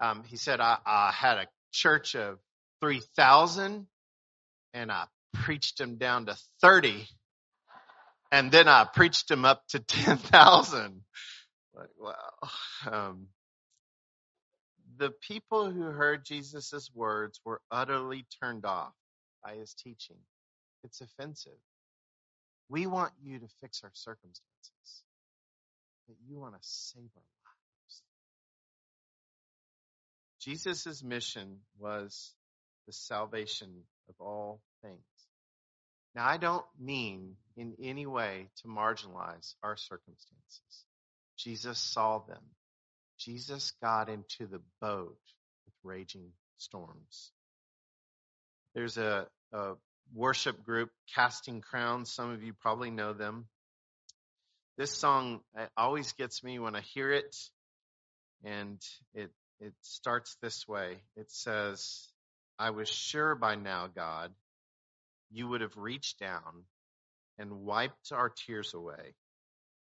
um, 0.00 0.24
he 0.24 0.36
said, 0.36 0.60
I, 0.60 0.78
I 0.86 1.10
had 1.12 1.38
a 1.38 1.46
church 1.72 2.14
of 2.14 2.38
3,000 2.80 3.86
and 4.72 4.92
I 4.92 5.04
preached 5.34 5.78
them 5.78 5.96
down 5.96 6.26
to 6.26 6.36
30 6.62 7.06
and 8.32 8.50
then 8.52 8.68
I 8.68 8.84
preached 8.84 9.30
him 9.30 9.44
up 9.44 9.66
to 9.68 9.78
10,000. 9.80 11.02
Like, 11.74 11.88
wow. 11.98 12.50
Um, 12.90 13.28
the 14.98 15.10
people 15.10 15.70
who 15.70 15.82
heard 15.82 16.24
Jesus' 16.24 16.90
words 16.94 17.40
were 17.44 17.60
utterly 17.70 18.26
turned 18.42 18.64
off 18.66 18.92
by 19.44 19.54
his 19.56 19.74
teaching. 19.74 20.18
It's 20.84 21.00
offensive. 21.00 21.58
We 22.68 22.86
want 22.86 23.12
you 23.22 23.38
to 23.40 23.48
fix 23.60 23.82
our 23.84 23.90
circumstances, 23.94 25.04
but 26.08 26.16
you 26.28 26.38
want 26.38 26.54
to 26.54 26.60
save 26.62 27.10
our 27.16 27.22
lives. 27.22 28.02
Jesus' 30.40 31.02
mission 31.02 31.58
was 31.78 32.34
the 32.86 32.92
salvation 32.92 33.70
of 34.08 34.14
all 34.20 34.60
things. 34.82 35.00
Now, 36.14 36.26
I 36.26 36.38
don't 36.38 36.64
mean 36.78 37.36
in 37.56 37.74
any 37.82 38.06
way 38.06 38.48
to 38.62 38.68
marginalize 38.68 39.54
our 39.62 39.76
circumstances. 39.76 40.84
Jesus 41.38 41.78
saw 41.78 42.18
them. 42.18 42.42
Jesus 43.18 43.72
got 43.82 44.08
into 44.08 44.46
the 44.46 44.60
boat 44.80 45.18
with 45.66 45.74
raging 45.84 46.32
storms. 46.58 47.30
There's 48.74 48.98
a, 48.98 49.26
a 49.52 49.74
worship 50.14 50.64
group, 50.64 50.90
Casting 51.14 51.60
Crowns. 51.60 52.12
Some 52.12 52.30
of 52.30 52.42
you 52.42 52.54
probably 52.54 52.90
know 52.90 53.12
them. 53.12 53.46
This 54.76 54.92
song 54.92 55.40
always 55.76 56.12
gets 56.12 56.42
me 56.42 56.58
when 56.58 56.74
I 56.74 56.80
hear 56.80 57.12
it, 57.12 57.36
and 58.44 58.80
it 59.14 59.30
it 59.60 59.74
starts 59.82 60.36
this 60.40 60.66
way. 60.66 61.02
It 61.16 61.30
says, 61.30 62.08
"I 62.58 62.70
was 62.70 62.88
sure 62.88 63.34
by 63.34 63.56
now, 63.56 63.88
God, 63.94 64.32
you 65.30 65.48
would 65.48 65.60
have 65.60 65.76
reached 65.76 66.18
down 66.18 66.64
and 67.38 67.64
wiped 67.64 68.12
our 68.12 68.28
tears 68.28 68.74
away, 68.74 69.14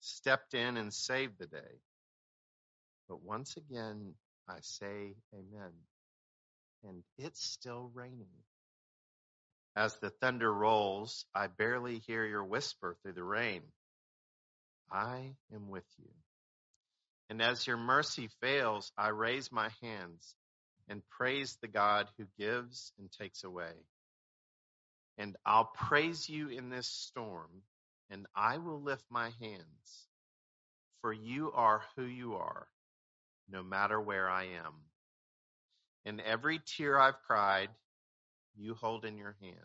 stepped 0.02 0.54
in 0.54 0.78
and 0.78 0.94
saved 0.94 1.40
the 1.40 1.48
day. 1.48 1.82
But 3.08 3.24
once 3.24 3.58
again, 3.58 4.14
I 4.48 4.58
say 4.62 5.16
amen. 5.34 5.72
And 6.84 7.04
it's 7.18 7.44
still 7.44 7.92
raining. 7.94 8.28
As 9.76 9.96
the 9.98 10.10
thunder 10.10 10.54
rolls, 10.54 11.26
I 11.34 11.48
barely 11.48 12.00
hear 12.00 12.26
your 12.26 12.44
whisper 12.44 12.96
through 13.02 13.14
the 13.14 13.24
rain. 13.24 13.62
I 14.92 15.36
am 15.54 15.70
with 15.70 15.86
you. 15.98 16.10
And 17.30 17.42
as 17.42 17.66
your 17.68 17.78
mercy 17.78 18.30
fails, 18.42 18.92
I 18.98 19.10
raise 19.10 19.52
my 19.52 19.70
hands 19.82 20.36
and 20.88 21.08
praise 21.10 21.58
the 21.62 21.68
God 21.68 22.08
who 22.18 22.26
gives 22.38 22.92
and 22.98 23.12
takes 23.12 23.44
away. 23.44 23.74
And 25.20 25.36
I'll 25.46 25.66
praise 25.76 26.30
you 26.30 26.48
in 26.48 26.70
this 26.70 26.88
storm, 26.88 27.50
and 28.10 28.26
I 28.34 28.58
will 28.58 28.82
lift 28.82 29.04
my 29.12 29.32
hands, 29.42 30.08
for 31.02 31.12
you 31.12 31.52
are 31.54 31.82
who 31.98 32.06
you 32.06 32.36
are, 32.36 32.68
no 33.50 33.62
matter 33.62 34.00
where 34.00 34.30
I 34.30 34.46
am. 34.46 34.74
And 36.06 36.22
every 36.22 36.62
tear 36.66 36.98
I've 36.98 37.22
cried, 37.28 37.68
you 38.56 38.76
hold 38.76 39.04
in 39.04 39.18
your 39.18 39.36
hand. 39.42 39.56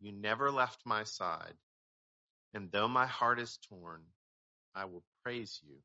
You 0.00 0.10
never 0.10 0.50
left 0.50 0.80
my 0.84 1.04
side. 1.04 1.54
And 2.54 2.72
though 2.72 2.88
my 2.88 3.06
heart 3.06 3.38
is 3.38 3.60
torn, 3.68 4.02
I 4.74 4.86
will 4.86 5.04
praise 5.22 5.60
you 5.62 5.76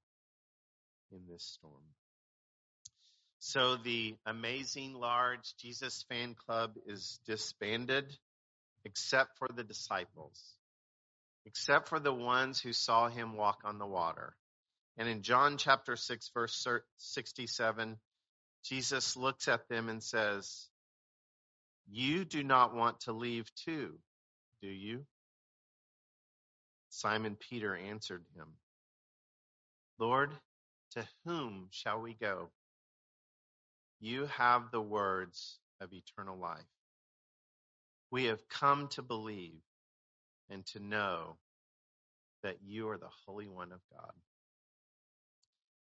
in 1.12 1.21
this 1.31 1.43
storm. 1.43 1.83
So 3.38 3.77
the 3.77 4.15
amazing 4.25 4.95
large 4.95 5.55
Jesus 5.57 6.03
fan 6.09 6.33
club 6.33 6.71
is 6.88 7.19
disbanded 7.27 8.17
except 8.89 9.38
for 9.38 9.47
the 9.56 9.63
disciples, 9.63 10.41
except 11.45 11.89
for 11.89 11.99
the 11.99 12.13
ones 12.13 12.60
who 12.60 12.73
saw 12.73 13.08
him 13.08 13.36
walk 13.36 13.60
on 13.63 13.78
the 13.78 13.86
water. 13.86 14.36
And 14.97 15.08
in 15.08 15.21
John 15.21 15.58
chapter 15.58 15.95
6, 15.95 16.32
verse 16.34 16.67
67, 16.97 17.97
Jesus 18.63 19.15
looks 19.15 19.47
at 19.47 19.69
them 19.69 19.89
and 19.89 20.04
says, 20.04 20.67
You 21.88 22.25
do 22.25 22.43
not 22.43 22.75
want 22.75 23.02
to 23.02 23.13
leave 23.13 23.45
too, 23.63 23.99
do 24.62 24.67
you? 24.67 25.06
Simon 26.89 27.38
Peter 27.39 27.75
answered 27.75 28.25
him, 28.36 28.47
Lord, 29.99 30.32
to 30.93 31.08
whom 31.25 31.67
shall 31.71 32.02
we 32.02 32.15
go? 32.15 32.49
You 33.99 34.25
have 34.38 34.71
the 34.71 34.82
words 34.82 35.60
of 35.80 35.93
eternal 35.93 36.38
life. 36.38 36.63
We 38.12 38.26
have 38.26 38.48
come 38.50 38.88
to 38.89 39.02
believe 39.02 39.62
and 40.50 40.65
to 40.67 40.80
know 40.80 41.38
that 42.43 42.58
you 42.63 42.89
are 42.89 42.98
the 42.98 43.10
Holy 43.26 43.48
One 43.48 43.72
of 43.72 43.80
God. 43.91 44.13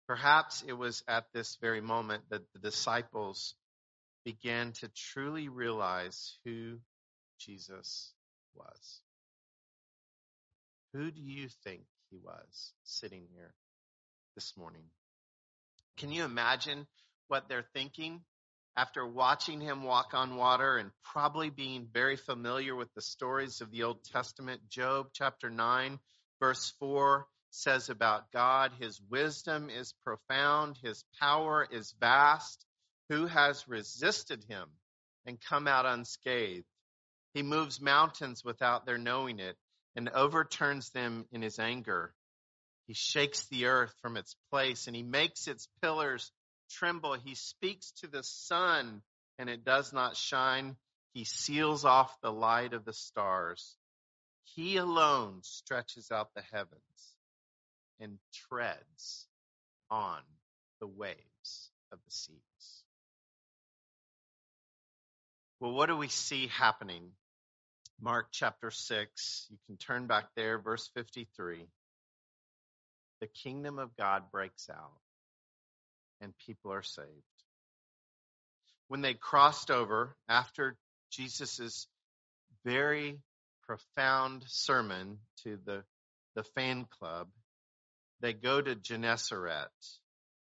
Perhaps 0.06 0.62
it 0.66 0.72
was 0.72 1.02
at 1.08 1.24
this 1.32 1.56
very 1.60 1.80
moment 1.80 2.24
that 2.30 2.42
the 2.52 2.58
disciples 2.58 3.54
began 4.24 4.72
to 4.72 4.88
truly 4.88 5.48
realize 5.48 6.38
who 6.44 6.78
Jesus 7.38 8.12
was. 8.54 9.00
Who 10.92 11.10
do 11.10 11.20
you 11.20 11.48
think 11.64 11.82
he 12.10 12.16
was 12.16 12.72
sitting 12.84 13.26
here 13.34 13.52
this 14.34 14.56
morning? 14.56 14.84
Can 15.96 16.12
you 16.12 16.24
imagine 16.24 16.86
what 17.28 17.48
they're 17.48 17.66
thinking 17.74 18.20
after 18.76 19.06
watching 19.06 19.60
him 19.60 19.84
walk 19.84 20.14
on 20.14 20.36
water 20.36 20.76
and 20.76 20.90
probably 21.02 21.48
being 21.48 21.86
very 21.92 22.16
familiar 22.16 22.74
with 22.74 22.92
the 22.94 23.02
stories 23.02 23.60
of 23.60 23.70
the 23.70 23.84
Old 23.84 24.02
Testament, 24.04 24.68
Job 24.68 25.08
chapter 25.12 25.48
9, 25.48 25.98
verse 26.40 26.72
4 26.80 27.26
says 27.50 27.88
about 27.88 28.32
God, 28.32 28.72
His 28.80 29.00
wisdom 29.08 29.70
is 29.70 29.94
profound, 30.04 30.76
His 30.82 31.04
power 31.20 31.66
is 31.70 31.94
vast. 32.00 32.66
Who 33.10 33.26
has 33.26 33.68
resisted 33.68 34.44
Him 34.48 34.68
and 35.24 35.40
come 35.40 35.68
out 35.68 35.86
unscathed? 35.86 36.66
He 37.32 37.42
moves 37.42 37.80
mountains 37.80 38.42
without 38.44 38.86
their 38.86 38.98
knowing 38.98 39.38
it 39.38 39.56
and 39.94 40.08
overturns 40.08 40.90
them 40.90 41.26
in 41.30 41.42
His 41.42 41.60
anger. 41.60 42.12
He 42.88 42.94
shakes 42.94 43.46
the 43.46 43.66
earth 43.66 43.94
from 44.02 44.16
its 44.16 44.34
place 44.50 44.88
and 44.88 44.96
He 44.96 45.04
makes 45.04 45.46
its 45.46 45.68
pillars 45.80 46.32
tremble. 46.74 47.14
He 47.14 47.34
speaks 47.34 47.92
to 48.00 48.06
the 48.06 48.22
sun 48.22 49.02
and 49.38 49.48
it 49.48 49.64
does 49.64 49.92
not 49.92 50.16
shine. 50.16 50.76
He 51.12 51.24
seals 51.24 51.84
off 51.84 52.20
the 52.20 52.32
light 52.32 52.72
of 52.74 52.84
the 52.84 52.92
stars. 52.92 53.76
He 54.44 54.76
alone 54.76 55.40
stretches 55.42 56.10
out 56.10 56.34
the 56.34 56.42
heavens 56.52 57.16
and 58.00 58.18
treads 58.48 59.26
on 59.90 60.20
the 60.80 60.86
waves 60.86 61.70
of 61.92 61.98
the 62.04 62.10
seas. 62.10 62.38
Well, 65.60 65.72
what 65.72 65.86
do 65.86 65.96
we 65.96 66.08
see 66.08 66.48
happening? 66.48 67.10
Mark 68.00 68.26
chapter 68.32 68.70
6, 68.70 69.46
you 69.50 69.58
can 69.66 69.76
turn 69.76 70.06
back 70.06 70.26
there, 70.36 70.58
verse 70.58 70.90
53. 70.94 71.64
The 73.20 73.26
kingdom 73.28 73.78
of 73.78 73.96
God 73.96 74.24
breaks 74.32 74.68
out 74.68 74.92
and 76.24 76.32
people 76.46 76.72
are 76.72 76.82
saved. 76.82 77.08
When 78.88 79.02
they 79.02 79.14
crossed 79.14 79.70
over 79.70 80.16
after 80.28 80.76
Jesus' 81.12 81.86
very 82.64 83.20
profound 83.62 84.44
sermon 84.48 85.18
to 85.44 85.58
the, 85.64 85.84
the 86.34 86.42
fan 86.54 86.86
club, 86.98 87.28
they 88.20 88.32
go 88.32 88.60
to 88.60 88.74
Gennesaret 88.74 89.68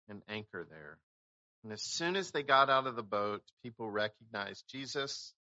and 0.08 0.22
anchor 0.28 0.66
there. 0.70 0.98
And 1.64 1.72
as 1.72 1.82
soon 1.82 2.16
as 2.16 2.30
they 2.30 2.42
got 2.42 2.70
out 2.70 2.86
of 2.86 2.96
the 2.96 3.02
boat, 3.02 3.42
people 3.62 3.90
recognized 3.90 4.64
Jesus 4.70 5.34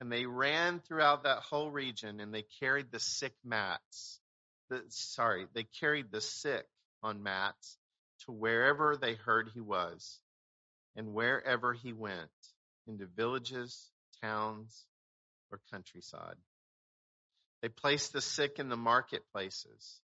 and 0.00 0.10
they 0.10 0.24
ran 0.24 0.80
throughout 0.80 1.24
that 1.24 1.40
whole 1.40 1.70
region 1.70 2.20
and 2.20 2.32
they 2.32 2.44
carried 2.60 2.90
the 2.90 3.00
sick 3.00 3.34
mats. 3.44 4.20
The, 4.70 4.82
sorry, 4.88 5.46
they 5.54 5.64
carried 5.80 6.10
the 6.10 6.20
sick 6.20 6.66
on 7.02 7.22
mats 7.22 7.76
to 8.24 8.32
wherever 8.32 8.96
they 8.96 9.14
heard 9.14 9.50
he 9.54 9.60
was, 9.60 10.18
and 10.96 11.12
wherever 11.12 11.72
he 11.72 11.92
went, 11.92 12.30
into 12.86 13.06
villages, 13.06 13.90
towns, 14.22 14.86
or 15.50 15.60
countryside. 15.70 16.36
They 17.62 17.68
placed 17.68 18.12
the 18.12 18.20
sick 18.20 18.58
in 18.58 18.68
the 18.68 18.76
marketplaces, 18.76 20.00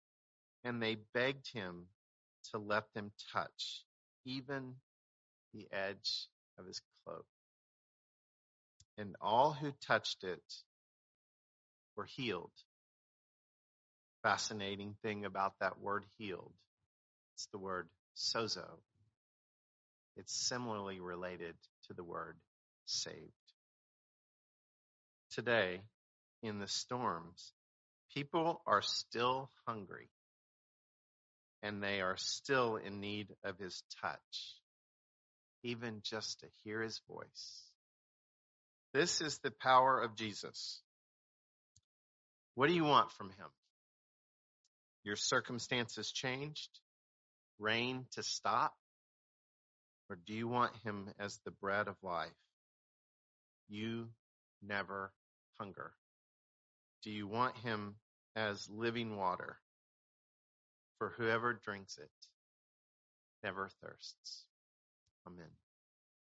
and 0.64 0.82
they 0.82 0.98
begged 1.14 1.52
him 1.54 1.88
to 2.52 2.58
let 2.58 2.92
them 2.94 3.12
touch 3.34 3.84
even 4.26 4.76
the 5.54 5.68
edge 5.72 6.28
of 6.58 6.66
his 6.66 6.82
cloak. 7.04 7.26
And 8.98 9.16
all 9.22 9.54
who 9.54 9.72
touched 9.86 10.24
it 10.24 10.44
were 11.96 12.06
healed. 12.06 12.52
Fascinating 14.24 14.96
thing 15.02 15.26
about 15.26 15.54
that 15.60 15.80
word 15.80 16.06
healed. 16.18 16.54
It's 17.36 17.48
the 17.48 17.58
word 17.58 17.88
sozo. 18.16 18.68
It's 20.18 20.34
similarly 20.34 21.00
related 21.00 21.56
to 21.88 21.94
the 21.94 22.04
word 22.04 22.38
saved. 22.86 23.32
Today, 25.32 25.82
in 26.44 26.60
the 26.60 26.68
storms, 26.68 27.54
people 28.14 28.62
are 28.68 28.82
still 28.82 29.50
hungry 29.66 30.10
and 31.64 31.82
they 31.82 32.02
are 32.02 32.18
still 32.18 32.76
in 32.76 33.00
need 33.00 33.28
of 33.44 33.58
his 33.58 33.84
touch, 34.02 34.56
even 35.64 36.02
just 36.04 36.40
to 36.40 36.48
hear 36.64 36.82
his 36.82 37.00
voice. 37.08 37.64
This 38.94 39.22
is 39.22 39.38
the 39.40 39.52
power 39.52 40.02
of 40.02 40.16
Jesus. 40.16 40.82
What 42.56 42.68
do 42.68 42.74
you 42.74 42.84
want 42.84 43.12
from 43.14 43.30
him? 43.30 43.48
Your 45.04 45.16
circumstances 45.16 46.12
changed? 46.12 46.70
Rain 47.62 48.06
to 48.12 48.24
stop? 48.24 48.74
Or 50.10 50.18
do 50.26 50.34
you 50.34 50.48
want 50.48 50.76
him 50.84 51.10
as 51.20 51.40
the 51.46 51.52
bread 51.52 51.88
of 51.88 51.96
life? 52.04 52.30
You 53.70 54.10
never 54.62 55.14
hunger. 55.60 55.94
Do 57.04 57.12
you 57.12 57.28
want 57.28 57.58
him 57.58 57.96
as 58.36 58.70
living 58.70 59.16
water? 59.16 59.58
For 60.98 61.10
whoever 61.18 61.54
drinks 61.54 61.98
it 61.98 62.12
never 63.44 63.70
thirsts. 63.82 64.46
Amen. 65.26 65.61